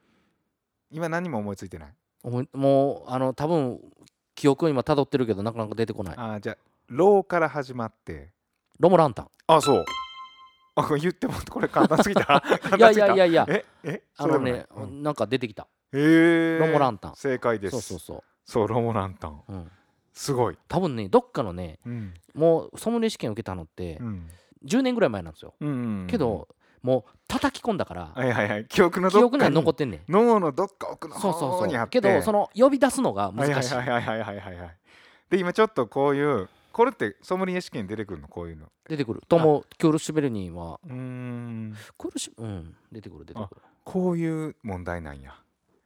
[0.91, 1.89] 今何も思いついてない？
[2.53, 3.79] もうあの多分
[4.35, 6.15] 記憶を今辿ってるけどなかなか出てこない。
[6.19, 6.57] あーじゃあ
[6.89, 8.33] ローから始まって。
[8.81, 9.29] ロモランタン。
[9.47, 9.85] あそう。
[10.75, 12.25] あ言ってもこれ簡単すぎた。
[12.61, 13.47] 簡いやいやいやいや。
[13.49, 14.03] ええ？
[14.17, 15.69] あのねそうんなんか出てきた。
[15.93, 17.15] へえロモランタン。
[17.15, 17.71] 正解です。
[17.71, 19.43] そうそうそそうロモランタン。
[19.47, 19.71] う、うん、
[20.13, 20.59] すごい。
[20.67, 22.15] 多分ねどっかのねうん。
[22.35, 24.29] もうソムリエ試験受けたのってうん
[24.65, 25.55] 10年ぐらい前なんですよ。
[25.61, 26.49] うんけど
[26.83, 28.67] もう叩き込んだからはいはいはい。
[28.67, 29.55] 記憶のどっかに。
[29.55, 30.01] 残ってんねん。
[30.13, 31.51] 脳のどっか奥のそうそうそう。
[31.61, 34.77] 方にあってけどその呼び出すのがはい難しいはいはいはいはいはいはい。
[35.29, 38.29] で今ちょっとこういうこれってソムリエ試験に出てくるの？
[38.29, 39.23] こういうの出てくる。
[39.29, 40.81] ともキュールシュベルニーは。
[40.85, 41.77] うーん。
[41.99, 42.75] クールシュうん。
[42.91, 43.61] 出てくる出てくる。
[43.85, 45.35] こういう問題なんや。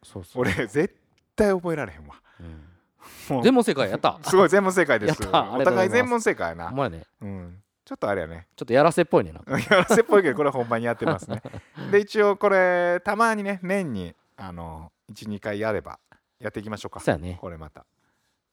[0.03, 0.95] そうそう、俺絶
[1.35, 2.15] 対覚えられへんわ。
[2.39, 3.43] うん。
[3.43, 4.19] 全問正解やった。
[4.25, 5.27] すごい全問正解です。
[5.27, 5.31] お
[5.65, 6.69] 互い全問正解やな。
[6.69, 7.05] お前ね。
[7.21, 8.47] うんちょっとあれやね。
[8.57, 11.43] ちょっとやらせっぽいねなやらせっぽいけどこれはほんまにやってますね。
[11.93, 15.99] で一応これたまにね年にあの12回やれば
[16.41, 17.01] やっていきましょうか。
[17.01, 17.37] そうやね。
[17.41, 17.85] これまた、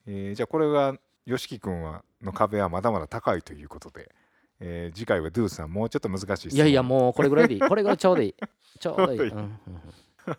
[0.06, 4.14] えーじゃあこれは YOSHIKI 君はの壁はまだまだ高いということで、
[4.60, 7.62] えー次回はドゥさんもうちょっと難しいいやいやもうこれぐらいでいい。
[7.62, 8.36] これぐらいちょうどいい。
[8.80, 9.60] ちょうどいい、うん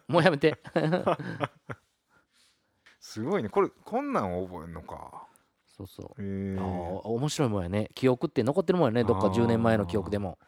[0.07, 0.59] もうやめて。
[3.00, 3.48] すごいね。
[3.48, 5.26] これこんなんを覚えるのか
[5.86, 6.22] そうそう。
[6.22, 6.60] えー。
[6.60, 7.90] あー面白いもんやね。
[7.94, 9.04] 記憶って残ってるもんやね。
[9.04, 10.38] どっかあー10年前の記憶でも。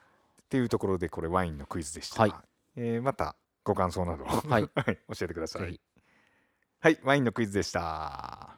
[0.42, 2.32] っていうところでこれワインのクイズでした、はい。
[2.76, 4.68] えーまたご感想などをはい。
[4.76, 5.80] 教えてください。
[6.80, 8.56] はいワインのクイズでした。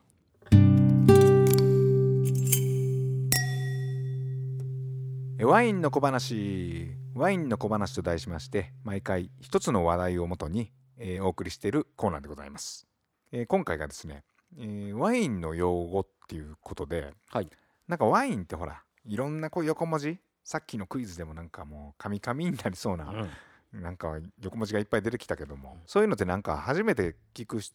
[5.38, 6.96] えワインの小話。
[7.16, 12.86] ワインの小話と題しまして毎回一つの話題をもとに、えーお送りしているコーナーでございます、
[13.32, 14.22] えー今回がですね、
[14.58, 17.48] えーワインの用語っていうことで、はい。
[17.88, 23.28] なんかワインってほらいろんなこう横文字さっきのクイズでもなんかもうカミカミになりそうな、
[23.72, 23.82] うん。
[23.82, 27.74] なんか横文字がいっぱい出てきたけどもそういうのってなんか初めて聞く人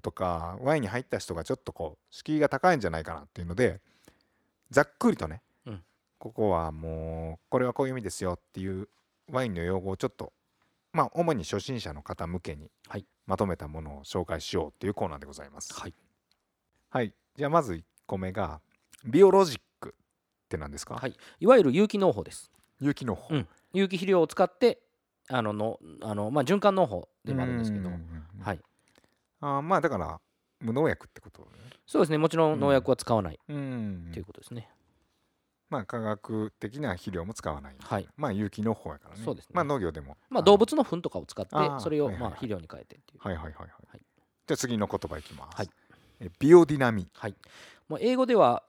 [0.00, 3.80] とかワインに入った人がちょっとこう敷居が高いんじゃないかなっていうので
[4.70, 5.82] ざっくりとね、うん。
[6.18, 8.88] ここはもうこれはこういう意味ですよっていう
[9.30, 10.32] ワインの用語をちょっと
[10.92, 13.06] まあ主に初心者の方向けにはい。
[13.24, 15.72] まとめたものを紹介しようっていうコーナーでございます。
[15.72, 15.94] はい。
[16.90, 17.82] はい、じゃあまず1
[18.12, 18.60] 個目が
[19.04, 19.94] ビオロジック
[20.44, 21.14] って何ですか、はい。
[21.40, 22.50] いわゆる有機農法です。
[22.80, 23.48] 有機の方うん。
[23.72, 24.80] 有機肥料を使って
[25.28, 27.88] あののあの、まあ、循環農法でもあるんですけど。
[27.88, 28.60] はい。
[29.40, 30.20] あーまあだから
[30.60, 31.48] 無農薬ってことね。
[31.86, 32.18] そうですね。
[32.18, 34.68] もちろん農薬は使わないうんということですね、
[35.70, 37.76] まあ科学的な肥料も使わない。
[37.80, 38.06] はい。
[38.16, 39.22] まあ有機農法やからね。
[39.24, 39.52] そうですね。
[39.54, 40.18] まあ農業でも。
[40.28, 43.26] まあ動物の糞とかを使ってそれをまあ肥料に変えてっていう。
[43.26, 43.68] はいはいはいはい。
[43.88, 44.00] はい。
[44.46, 45.56] じゃあ次の言葉いきます。
[45.56, 45.70] はい。
[46.20, 47.08] えビオディナミ。
[47.14, 47.34] はい
[47.88, 48.62] もう英語では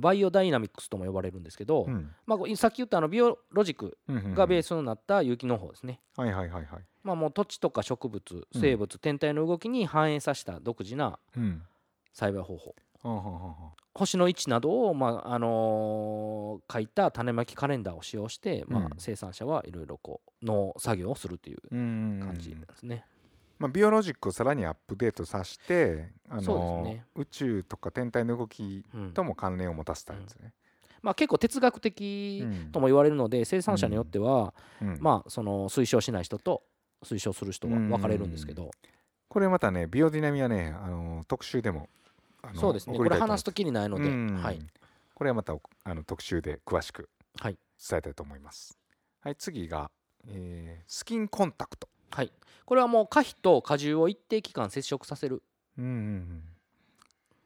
[0.00, 2.12] バイオダイナミックスとも呼ばれるんですけど、うん。
[2.26, 3.96] まあ、さっき言ったあのビオロジック
[4.34, 6.84] がベースになった有機農法ですね、はいはいはいはい。
[7.02, 8.60] まあ、もう土地とか植物うん。
[8.60, 11.62] 生物、天体の動きに反映させた独自なうん。
[12.12, 12.74] 栽培方法。
[13.94, 22.20] 星の位置などを、まああのー書いた種まきカレンダーを使用して、まあうん、生産者はいろいろこう農作業をするといううん。
[22.20, 23.04] 感じですね。
[23.58, 27.06] まあ、ビオロジックをさらにアップデートさせて、あのね。
[27.14, 29.12] 宇宙とか天体の動きうん。
[29.12, 30.52] とも関連を持たせたんですね。
[31.02, 32.72] まあ、結構哲学的うん。
[32.72, 34.98] とも言われるので生産者によっては、うん。
[35.00, 36.62] まあ、その推奨しない人と
[37.04, 38.70] 推奨する人は分かれるんですけど、
[39.28, 41.88] これまたね、ビオディナミはね、あの特集でも
[42.54, 42.96] そうですね。
[42.96, 44.36] これ話すときりないので、うん。
[44.36, 44.60] はい。
[45.14, 47.58] これはまたあの特集で詳しくはい。
[47.88, 48.78] 伝えたいと思います。
[49.20, 49.90] はい、次が、
[50.28, 51.88] えースキンコンタクト。
[52.10, 52.32] はい、
[52.64, 55.42] これはもう可否と果汁を一定期間接触させる、
[55.78, 56.42] うんうんうん。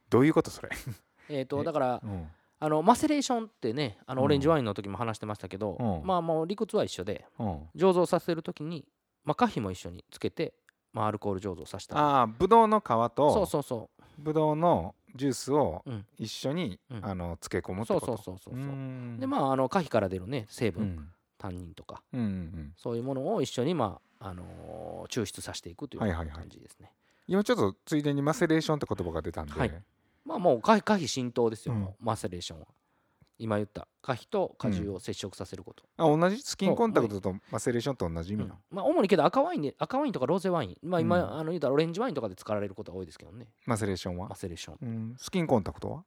[0.09, 0.69] どういうことそれ、
[1.29, 2.27] えー、とえだからうん。
[2.63, 4.25] あのマセレーションってねあのうん。
[4.25, 6.07] オレンジワインの時も話してましたけど、うん。
[6.07, 7.63] まあもう理屈は一緒でうん。
[7.75, 8.85] 醸造させる時に、
[9.23, 10.53] まあ、可否も一緒につけて、
[10.93, 11.97] まあ、アルコール醸造させた。
[11.97, 16.05] ああブドウの皮そうとそうそブドウのジュースをうん。
[16.17, 17.05] 一緒に、うん。
[17.05, 18.05] あの漬け込むうってこと？
[18.05, 18.63] そうそうそうそうそう。
[18.63, 19.17] うん。
[19.19, 26.35] でまああの可否から出るね成分、うんタンニンとかうんうんそういうものを一緒に、まああのー抽出させていくというはいはいはい。
[26.35, 26.91] 感じですね。
[27.27, 29.83] 今ちょっとついでにマセレーションって言葉が出たんで、はい。
[30.23, 31.89] まあもう可否可否浸透ですよ、うん。
[31.99, 32.67] マセレーションは。
[33.39, 35.83] 今言った可否と果汁を接触させること。
[35.97, 36.39] あ同じ？
[36.43, 41.39] スキンコンタクトとマセレーションと同じ意味なの、まあ主にけど赤ワインで赤ワインとかロゼワイン、まあ今、うん。
[41.39, 44.29] あの言うたらオレンジワインとかで使われることが多いですけどね、マセレーションは？
[44.29, 44.77] マ、セレーション。
[44.79, 46.03] うん、スキンコンタクトは？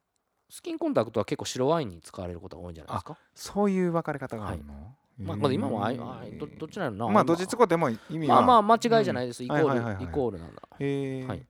[0.49, 3.17] スキンコンタクトは結構白ワインに使われることが多いんじゃないですか。
[3.33, 4.85] そういう分かれ方があるの、まあ、へー
[5.17, 5.97] まあ今もあい
[6.37, 7.13] どどっちなのな？
[7.13, 8.41] まあどっちつこでも意味は。
[8.41, 9.43] まあまあ間違いじゃないです。
[9.43, 10.61] イコール、イコールなんだ。
[10.79, 11.45] へえ、はい。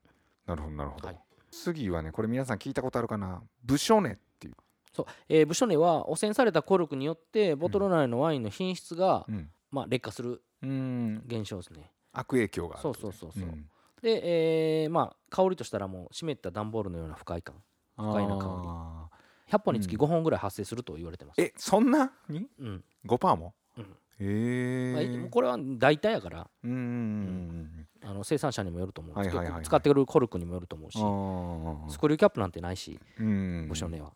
[0.46, 1.20] なるほどなるほど、はい。
[1.52, 3.42] 次はねこれ皆さん聞いたことあるかな？
[3.64, 4.54] ブショネっていう、
[4.94, 9.50] そう、えーブショネは汚染されたコルクによってボトル内のワインの品質が、うん。
[9.72, 11.92] まあ、劣化するうん、現象ですね。
[12.14, 13.44] 悪影響があるそうそうそうそう。
[13.50, 13.66] ん。
[14.02, 17.56] で、えーまあ香りとしたらもう湿った段ボールのような不快感。
[17.98, 19.05] 不快な香あ
[19.52, 20.02] 100本につきうん。
[20.02, 22.12] 5本ぐらい発生すると言われてます、ーえそんな？
[22.30, 22.84] にうん。
[23.06, 23.54] 5%も？
[23.78, 23.84] うん。
[23.84, 23.88] へ
[24.20, 26.48] えまあこれは大体やから。
[26.64, 29.16] うんうんうんあの生産者にもよると思う。
[29.16, 29.62] んですけど、はいはいはい。
[29.62, 33.68] はい使ってくるコルクにもよると思うし、うんあスクリューキャップなんてないしーうん。
[33.68, 34.14] 部署根は、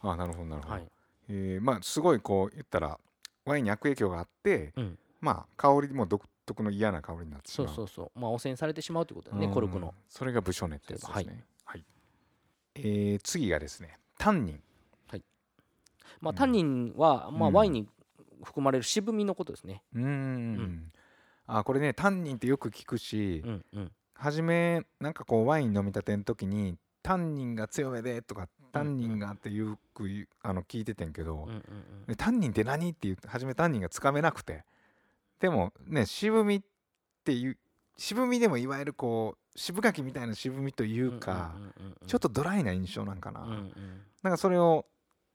[0.00, 0.88] あなるほどなるほど、はい。
[1.28, 1.62] えー。
[1.62, 2.98] まあすごいこう言ったら
[3.44, 4.98] ワインに悪影響があって、うん。
[5.20, 7.68] まあ香りも独特の嫌な香りになってしまう。
[7.68, 8.18] そうそうそう。
[8.18, 9.52] まあ汚染されてしまうということだね、うん。
[9.52, 9.94] コルクの。
[10.08, 11.14] それが部署根ってやつですね。
[11.14, 11.26] はい。
[11.64, 11.84] はい、
[12.76, 14.62] えー次がですねタンニン
[16.20, 17.88] まあ、うんタンニンは、まあ、うんワインに
[18.42, 19.82] 含まれる渋みのことですね。
[19.94, 20.92] うーん
[21.46, 23.92] あこれねタンニンってよく聞くし、うんうん。
[24.14, 31.62] 初めなんかこうワイン飲みたての時にタンニンが強めでとかタンニンがってよくあの聞いててんけど、うんうん
[32.06, 34.64] でタンニンって何って言って初めタンニンがつかめなくて。
[35.40, 36.62] でもね渋みっ
[37.24, 37.56] ていう
[37.96, 41.52] 渋みでもいわゆるこう渋柿みたいな渋みというか、
[42.06, 43.72] ちょっとドライな印象なんかな、うんうん。
[44.22, 44.86] なんかそれを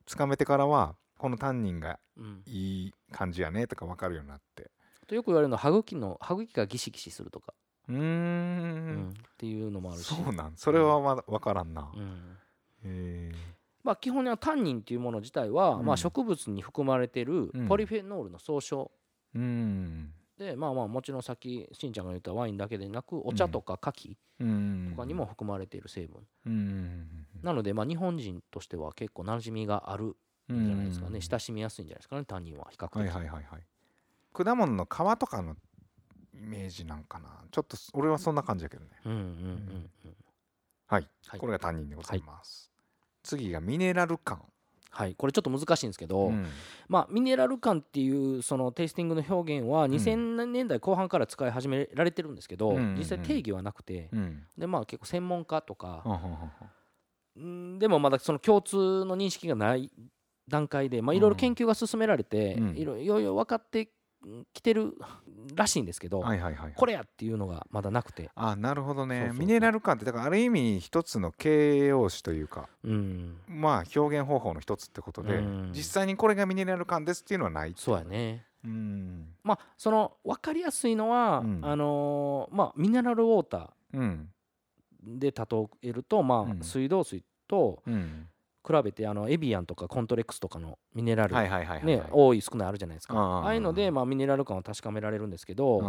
[0.05, 2.41] つかめてからはこのタンニンがうん。
[2.45, 4.71] いい感じやねとか分かるようになって。
[5.07, 7.53] とよく言われるのは歯茎の歯茎がギシギシするとか、
[7.89, 7.99] うーん。
[7.99, 9.09] うん。
[9.09, 10.05] っていうのもあるし。
[10.05, 10.53] そうなん。
[10.55, 11.91] それはまだ分からんな、
[12.86, 13.31] うん。
[13.83, 15.86] まあ、基本にはタンニンっていうもの自体は、うん。
[15.86, 17.67] まあ、植物に含まれてるうん。
[17.67, 18.89] ポリフェノールの総称。
[19.36, 24.89] うんで、まあまあもちろんさっきしんちゃんが言ったワインだけでなくお茶とか牡蠣うん。
[24.91, 27.26] とかにも含まれている成分、うん。
[27.43, 30.15] なのでまあ日本人としては結構馴染みがある
[30.50, 32.26] うんんじゃないですかね、親しみやすいんじゃないですかね。
[32.26, 33.63] タンニンは比較的、はいはいはいはい。
[34.34, 35.56] 果物の皮とかの
[36.34, 37.30] イメージなんかな。
[37.52, 38.89] ちょっと俺はそんな感じやけどね。
[39.06, 39.26] うんうんうん
[40.06, 40.15] うん。
[40.88, 41.39] はい、はい。
[41.39, 42.72] これが担任でございます、
[43.24, 44.43] 次がミネラル感
[44.93, 46.45] はい、これちょっと難しいんですけど、うん。
[46.88, 52.95] まあ、ミネラル感っていうそのテイスティングの表現は2000年代後半から使い始められてるんですけど、うん。
[52.95, 54.43] 実際定義はなくて、うん。
[54.56, 56.03] でまあ、結構専門家とか、
[57.36, 59.91] でもまだその共通の認識がない
[60.47, 63.89] 段階でまあいろいろ研究が進められて、いろいろ分かって
[64.53, 64.93] きてる
[65.55, 66.73] らしいんですけど、はいはいはいはい。
[66.75, 69.31] これやっていうのがまだなくて、あなるほどね。
[69.33, 75.71] ミネラル感ってだからある意味一つの形容詞というかうん、まあ表現方法の一つってことで、うん。
[75.73, 78.45] 実際にこれがミネラル感ですっていうのはないそうやね。
[78.63, 79.27] うん。
[79.43, 81.59] まあその分かりやすいのは、うん。
[81.63, 84.29] あのーまあミネラルウォーターうん。
[85.05, 85.45] で例
[85.81, 86.51] えると、まうん。
[86.62, 88.27] あ、水道水とうん
[88.65, 91.36] 比べてあのエビアンとかコントレックスとかのミネラル、
[91.86, 93.15] ね、多い少ないあるじゃないですか。
[93.15, 95.84] ああいうので、まあ、ミネラル感を確かめられるんですけど、うん。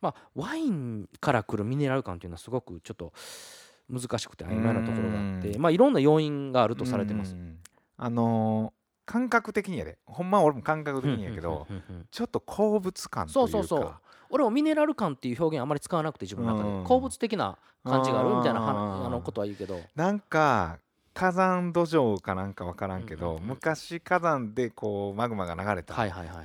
[0.00, 3.12] まあ、ワインから来るミネラル感っていうのはすごくちょっと
[3.88, 7.34] 難しくて曖昧なところがあって、うまあ、いろんな要因があるとされてます。
[7.34, 7.36] う。
[7.38, 7.58] ん
[7.96, 9.98] あのー感覚的にやで。
[10.04, 11.66] ほんまは俺も感覚的にやけど
[12.10, 13.52] ちょっと鉱物感というか。
[13.52, 13.94] そうそうそう。
[14.30, 16.82] 俺もミネラル感っていう表現あまり使わなくて自分の中うん。
[16.82, 19.78] で鉱物的な感じがあるみたいなあのことは言うけど。
[19.94, 20.80] なんか
[21.16, 23.48] 火山土壌かなんか分からんけど、うんうんうん。
[23.48, 25.94] 昔火山でこうマグマが流れた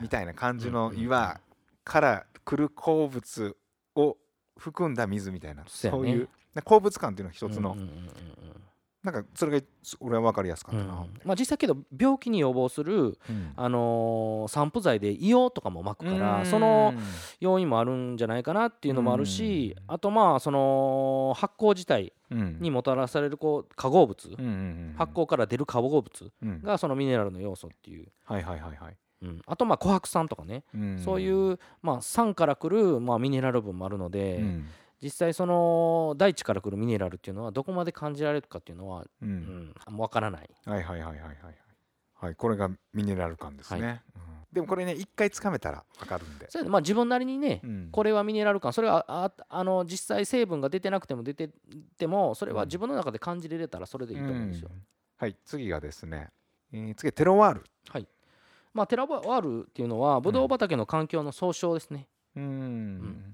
[0.02, 1.42] みたいな感じの岩
[1.84, 3.58] から来る鉱物
[3.96, 4.18] を
[4.58, 6.30] 含んだ水みたいなそういう
[6.64, 7.76] 鉱物感っていうのは一つの、
[9.04, 9.66] なんかそれが
[10.00, 11.10] 俺は分かりやすかったな、うん。
[11.26, 13.54] まあ、実際けど病気に予防する、うん。
[13.56, 16.94] あのー散布剤で硫黄とかもまくからその
[17.40, 19.94] 要因もあるんじゃないかなっていうのもあるしうん。
[19.94, 22.58] あとまあその発酵自体うん。
[22.62, 26.62] にもたらされるこう化合物うん発酵から出る化合物うん。
[26.62, 30.64] がそのミネラルの要素っていう、はいはいはいはい、うん、あとまあ琥珀酸とかね。
[30.76, 31.00] うん。
[31.00, 34.68] そういうまあ酸から来るまあミネラル分もあるのでうん
[35.02, 40.50] 実際その大地から来るミネラルっていうのはどこまで感じられるかっていうのは、ううんん、あんま分からない。
[40.66, 41.36] はいはいはいはいはいはい。
[42.14, 43.90] はいこれがミネラル感ですね、はい。
[43.90, 44.02] うん。
[44.54, 47.90] でもこれね一回つかめたら分かるんで、それでまあ自分なりにね、うん。
[47.92, 48.74] これはミネラル感。
[48.74, 51.50] それはああの実際成分が出てなくても出て
[51.98, 54.70] てもそれは自分の中で感じれれたらそれでいいと思うんですよ。
[54.72, 54.82] うん。
[55.18, 56.30] はい次がですね、
[56.72, 57.64] えー次はテロワール。
[57.90, 58.08] はい。
[58.74, 62.08] まあ、テラワールっていうのはブドウ畑の環境の総称ですね。
[62.36, 62.98] うん。
[63.00, 63.32] ん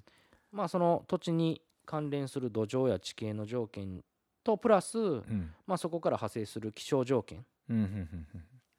[0.51, 4.03] まあ、その土地に関連する土壌や地形の条件
[4.43, 5.53] とプラス、うん。
[5.65, 7.45] まあ、そこから派生する気象条件。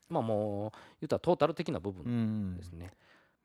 [0.09, 2.04] まあもう言ったらトータル的な部分
[2.52, 2.57] ん。
[2.57, 2.92] ですね。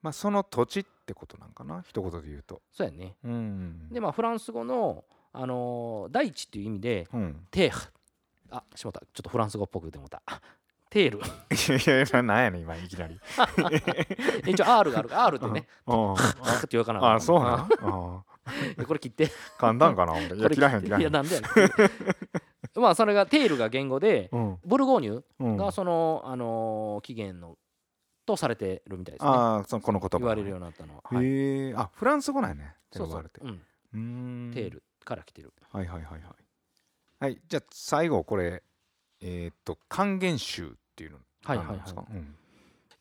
[0.01, 1.83] まあその土地ってことなんかな？
[1.85, 2.61] 一言で言うと。
[2.71, 3.17] そうやね。
[3.25, 3.89] うん。
[3.91, 7.45] でまあフランス語の、あのー大地っていう意味でうん。
[7.51, 7.93] テール
[8.51, 9.01] あしまった。
[9.01, 10.21] ちょっとフランス語っぽく言ってもた
[10.93, 11.17] テール。
[11.17, 13.19] いやいやなんやねん今いきなり。
[14.45, 15.67] 一応 R があるから R ってね。
[15.87, 16.11] うん。
[16.11, 17.49] あって言うかなあそうなん。
[17.51, 18.23] ああ
[18.85, 19.31] これ切って。
[19.57, 20.13] 簡単かな？
[20.13, 21.01] 俺いや切らへん切らへん。
[21.01, 21.49] いやなんでやねん。
[22.79, 24.59] まあそれがテールが言語でうん。
[24.63, 25.57] ブルゴーニュうん。
[25.57, 27.57] がその、あのー起源の
[28.27, 29.31] とされてるみたいですね。
[29.31, 31.25] ああそのこの言葉言われるようになったのは、はい。
[31.25, 33.15] へえあフランス語なんやねテそうそう。
[33.15, 33.41] ロワールって、
[33.93, 35.51] うん、テールから来てる。
[35.71, 36.21] はいはいはいはい。
[37.19, 38.61] はいじゃあ最後これ
[39.21, 41.77] えっ、と還元酒っていうのはいはいはい。
[42.13, 42.35] うん。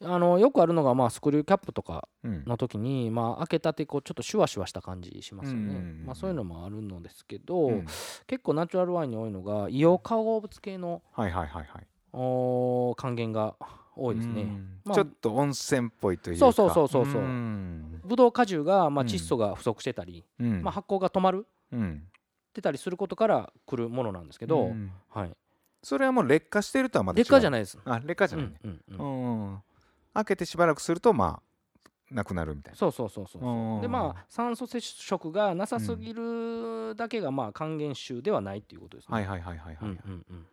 [0.04, 2.44] あのよくあるのが、まあ、スクリューキャップとかうん。
[2.46, 7.86] の時に、まあ、開けたてこうちょっとシュワシュワした感じしますよね、うんうんうんまあ、そういうのもあるのですけど、うん。
[8.26, 11.86] 結構ナチュラルワインに多いのが硫黄化合物系のはいはいはいはい。
[12.12, 13.54] おー還元が
[13.94, 14.42] 多いですね。
[14.42, 14.80] うん。
[14.84, 16.40] まあちょっと温泉っぽいというか。
[16.40, 17.22] そうそうそうそうそう。
[17.22, 18.00] ん。
[18.04, 20.62] ブドウ果汁が、まあ、うん窒素が不足してたり、うん。
[20.62, 22.02] まあ、発酵が止まるうん。
[22.04, 24.92] ってたりすることから来るものなんですけど、うん。
[25.08, 25.32] はい、
[25.82, 27.24] それはもう劣化してるとはまた違う。
[27.24, 29.46] 劣化じゃないです、あ劣化じうゃないね、んうんうん。
[29.52, 29.62] うん
[30.14, 32.76] 開けてしばらくするとまあなくなるみたいな。
[32.76, 33.78] そうそうそうそうう。
[33.78, 33.80] ん。
[33.80, 39.14] でまあ酸素接触がなさすぎるだけがまあ還元臭ではないっていうことですね。
[39.14, 40.46] はいはいはいはいはい、うんうんうん。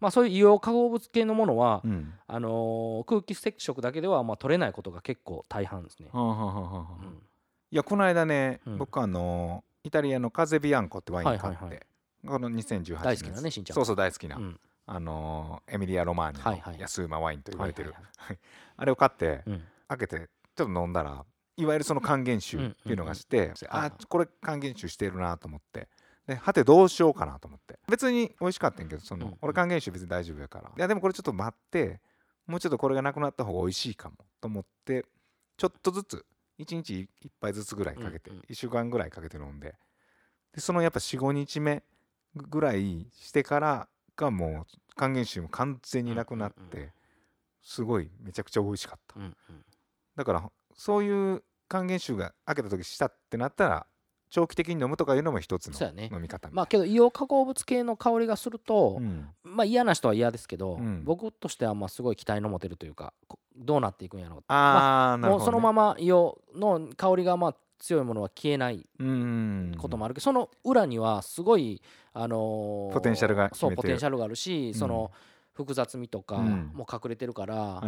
[0.00, 2.12] まあそういう硫黄化合物系のものは、うん。
[2.26, 6.08] あのー空気接触だけではまあ取れないことが結構大半ですね。
[7.70, 8.78] いやこの間ね、うん。
[8.78, 11.86] 僕あのイタリアのカゼビアンコってワイン買って、
[12.26, 13.02] この2018年。
[13.02, 13.74] 大好きなねしんちゃん。
[13.74, 14.60] そうそう大好きな、うん。
[14.86, 17.94] あのエミリア・ロマーニの安馬ワインと言われてる、
[18.76, 19.62] あれを買ってうん。
[19.88, 21.24] 開けてちょっと飲んだら
[21.56, 25.88] いわゆるその還元酒っていうのがして、あこれ還元酒してるなと思って。
[26.26, 27.78] ではてどうしようかなと思って。
[27.88, 30.68] 別に美味しかったんやけどその、うん俺還元酒別に大丈夫やから。
[30.68, 32.00] いやでもこれちょっと待って
[32.46, 35.04] もうちょっとこれがなくなった方が美味しいかもと思って
[35.56, 36.26] ちょっとずつ
[36.58, 39.74] 1日1杯ずつぐらいかけて、うんうん1週間ぐらいかけて飲んで。
[40.54, 41.82] でそのやっぱ45日目
[42.34, 46.92] ぐらいしてからがもう還元酒も完全になくなって、
[47.62, 49.20] すごいめちゃくちゃ美味しかった。
[50.16, 53.86] だからそういう還元酒が開けた時したってなったら
[54.32, 59.28] 長期的に飲むとかいうのも一つの飲み方みたいまあけど硫黄化合物系の香りがすると、うん。
[59.44, 61.04] まあ嫌な人は嫌ですけど、うん。
[61.04, 69.74] 僕としてはまあすごい期待の持てるというかこどうなっていくんやろうああ、なるほど、ね、もうそのまま硫黄の香りがまあ強いものは消えないうん。
[69.76, 71.82] こともあるけど、その裏にはすごい、
[72.14, 74.74] あのーポテンシャルが秘そうポテンシャルがあるし、ん。
[74.74, 75.10] その
[75.52, 76.70] 複雑味とかうん。
[76.72, 77.80] も隠れてるから、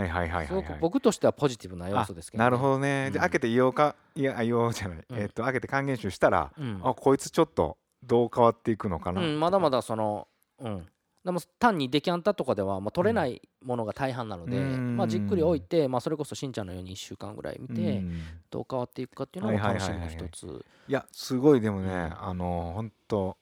[0.46, 3.20] すごくはい、僕としてはポジティブな要素ですけど、あなるほどね、でうん。
[3.20, 5.18] 開けて硫黄かいや硫黄じゃない、うん。
[5.18, 6.80] えっと開けて還元酒したら、うん。
[6.82, 10.28] あこいつちょっとどう変わっていくのかな、うんまだまだその、
[10.58, 10.86] うん、
[11.24, 14.96] でも単にデキャンタとかではまあ取れないものが大半なので、うん。
[14.96, 18.22] まあ、じっくり置いて、まあ、それこそしんちゃんのように1週間ぐらい見て、うん。
[18.50, 20.28] どう変わっていくかっていうのも楽しみのはいはいはいはい。
[20.28, 20.64] 一つ。
[20.86, 22.28] いやすごいでもね、うん。
[22.28, 23.36] あの本当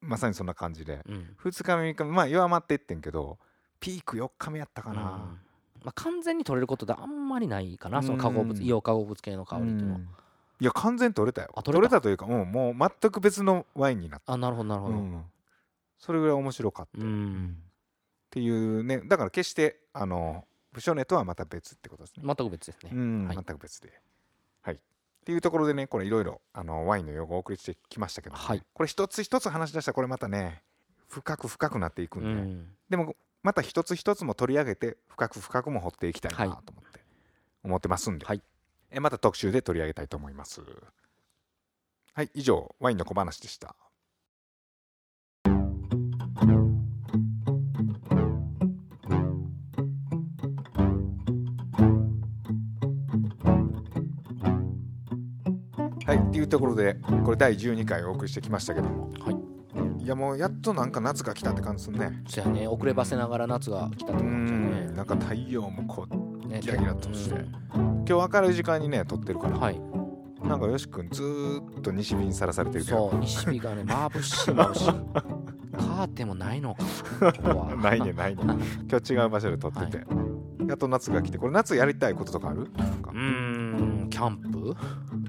[0.00, 1.02] まさにそんな感じで。
[1.08, 1.36] うん。
[1.42, 3.38] 2日目3日目まあ弱まっていってんけど
[3.80, 5.06] ピーク4日目やったかな、うん。
[5.06, 5.36] ま
[5.86, 9.98] あ、完全に取れることであんまりないかな、その化合物うん硫黄化合物系の香りっていうのは。
[9.98, 10.08] うん。
[10.58, 11.50] いや完全に取れたよ。
[11.54, 12.00] あ取れた？
[12.00, 14.94] というか、うん、もう全く別のワインになった、あなるほどなるほど。
[14.94, 15.24] うん、
[15.98, 17.56] それぐらい面白かった、うっん
[18.30, 19.00] ていうね。
[19.06, 22.90] だから決してあのブショネとはまた別ってことですね、全く別ですね。
[22.92, 23.92] 全く別で。
[24.62, 24.74] はい。
[24.74, 24.78] っ
[25.24, 28.40] ていうところでねこれいろいろあのワインの用語をお送りしてきましたけど、ね。
[28.42, 28.62] はい。
[28.72, 30.62] これ一つ一つ話し出したらこれまたね
[31.08, 32.68] 深く深くなっていくんで、うん。
[32.90, 37.00] でもまた一つ一つも取り上げて深く深くも掘っていきたいなとはい思って、
[37.64, 38.42] 思ってますんで、はい。
[38.90, 40.62] えまた特集で取り上げたいと思います。
[42.12, 43.76] はい以上ワインの小話でした
[56.36, 59.10] っていうところでこれ第12回お送りしてきましたけども。
[59.20, 60.04] はい。
[60.04, 62.22] いやもうやっとなんか夏が来たって感じするね。
[62.28, 62.68] そうやね。
[62.68, 64.96] 遅ればせながら夏が来たってう感じだん。
[64.96, 66.56] なんか太陽もこうね。
[66.56, 67.36] ねギラギラとして。
[67.36, 67.38] う
[67.78, 68.04] ん。
[68.06, 69.80] 今日明るい時間にね撮ってるから、はい。
[70.44, 73.10] なんかよし君ずーっと西日にさらされてるけど。
[73.10, 74.86] そう西日がね眩しい眩しい。
[75.76, 76.82] カーテンもないのか。
[77.20, 77.76] 今日は。
[77.76, 78.42] ないねないね。
[78.90, 80.04] 今日違う場所で撮ってて、
[80.68, 81.38] やっと夏が来て。
[81.38, 82.70] これ夏やりたいこととかある？
[82.76, 83.10] なんか。
[83.12, 84.74] うーんキャンプ？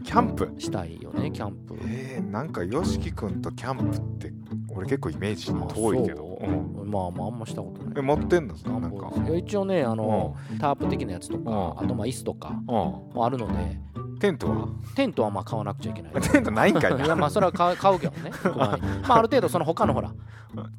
[0.07, 0.49] キャンプ。
[0.57, 1.77] したいよねキャンプ。
[1.81, 4.33] えー、なんかよしき君とキャンプって
[4.69, 6.85] 俺結構イメージ遠いけど、う。
[6.85, 7.93] まあまああんましたことない。
[7.97, 9.11] え持ってんのなんか。
[9.27, 11.79] いや一応ねあのタープ的なやつとかうん。
[11.79, 13.53] あとまあ椅子とかうもあるので。
[13.53, 14.69] んテントは？
[14.95, 16.13] テントはまあ買わなくちゃいけない。
[16.21, 17.03] テントないんかいな。
[17.03, 18.31] いやまあそれは買う 買うけどね。
[18.55, 18.79] ま
[19.09, 20.13] あある程度その他のほら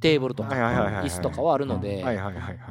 [0.00, 2.02] テーブルとか椅子とかはあるので。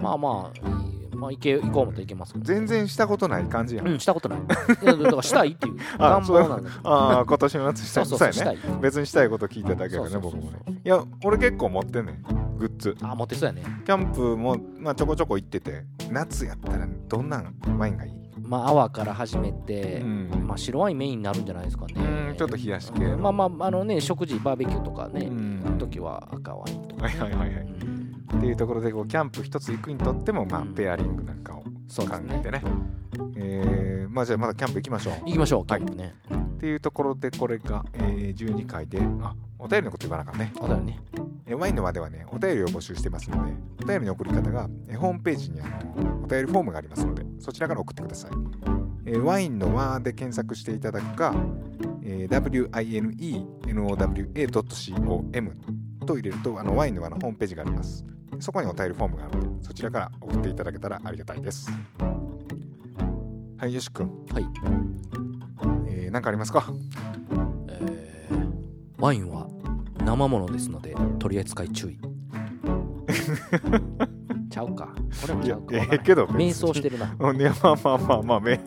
[0.02, 0.87] まあまあいい
[1.18, 2.46] まあ行け行こうもと行けますけど。
[2.46, 4.40] 全然したことない感じやん、うんしたことない。
[4.40, 5.78] いやだからしたいっていう。
[5.98, 6.90] あ願望なんだけど。
[6.90, 8.58] ああ今年の夏したそそうそうしたい。
[8.82, 10.60] 別にしたいこと聞いただけどね僕もね。
[10.86, 12.24] いや俺結構持ってんねん。
[12.58, 12.96] グッズ。
[13.02, 13.64] あ持ってそうやね。
[13.86, 15.84] キャンプも、まあ、ちょこちょこ行ってて。
[16.12, 18.12] 夏やったらどんなんワインがいい？
[18.42, 20.44] まあ泡から始めて、うん。
[20.48, 21.94] まあ白ワインメインになるんじゃないですかね。
[21.98, 25.60] うんちょっと冷やし系うんまあまああのね食事バーベキューとかね、うん。
[25.62, 27.04] の時は赤ワインとか。
[27.06, 27.66] はいはいはいはい。
[27.66, 27.97] うん
[28.36, 31.68] っていうところでこうキャンプ一つ行くにとっても、まあうんペアリングなんかを考
[32.30, 32.62] えてね。
[33.36, 35.14] えーまあじゃあまだキャンプ行きましょう。
[35.26, 35.82] 行きましょうキはい。
[35.82, 36.14] ャンプね。
[36.56, 40.52] っていうところでこれが、えー12回であお便りのこと言わなあかんね。
[40.62, 41.00] あだよね。
[41.46, 43.54] えーワインの輪ではねお便りを募集してますので
[43.84, 45.88] お便りの送り方が、えーホームページにある
[46.24, 48.32] お便りフォームがありますのでそちらから送ってください、
[49.06, 51.34] えーワインの輪で検索していただくか、
[52.04, 53.38] えー
[53.88, 55.56] winenowa.com
[56.06, 58.04] と入れるとあのワインの輪のホームページがあります
[58.40, 61.70] そこにお便りフォームがあるのでそちらから送っていただけたらありがたいです。
[63.58, 64.26] はいよしくん。
[64.32, 64.46] はい、
[65.88, 66.72] えー、何かありますか？
[67.70, 68.48] えー
[69.00, 69.48] ワインは
[70.04, 72.00] 生ものですので取り扱い注意
[74.58, 74.90] ちゃうか。
[75.22, 75.76] これもちゃうか。
[75.76, 77.16] ええけど瞑想してるな。
[77.20, 78.60] うんいやまあまあまあまあめえ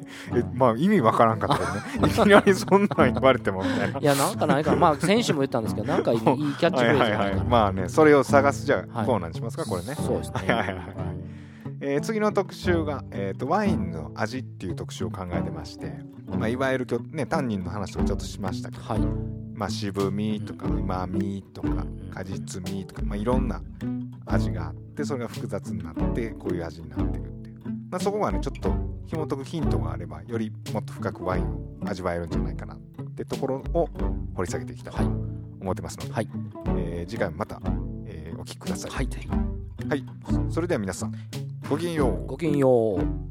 [0.54, 2.08] まあ意味わからんかったよね。
[2.08, 3.98] いきなりそんなん言われてもみたいな。
[3.98, 9.06] いやなんかないかなまあ先週も言ったんですけどなんかいいキャッチフレーズがないはいまあねそれを探すじゃあ、はい。
[9.06, 9.94] コーナーにしますかこれね。
[9.94, 10.34] そうですね。
[10.36, 10.86] はいはいはいはい。
[11.82, 15.98] えー次の特集が、えーと「ワインの味」っていう特集を考えてまして、
[16.38, 19.00] まあ、いわゆるきょ、ね、タンニンの話とかちょっとしましたけど、はい。
[19.54, 21.84] まあ、渋みとかうまみとか
[22.14, 23.60] 果実味とか、まあ、いろんな
[24.24, 27.60] 味があってそれが複雑になってこういう味になってるっていう、
[27.90, 28.72] まあ、そこがねちょっと
[29.06, 32.78] 紐解くヒントがあればよりもっと深くワインを味わえるんじゃないかなっ
[33.14, 33.88] てところを
[34.34, 35.00] 掘り下げていきたいと
[35.60, 36.28] 思ってますので、はい。
[36.76, 37.60] えー次回もまた、
[38.06, 39.08] えーお聞きください、はい。
[39.88, 40.04] はい、
[40.48, 41.12] それでは皆さん
[41.68, 42.26] ごきげんよう。
[42.26, 43.29] ごきげんよう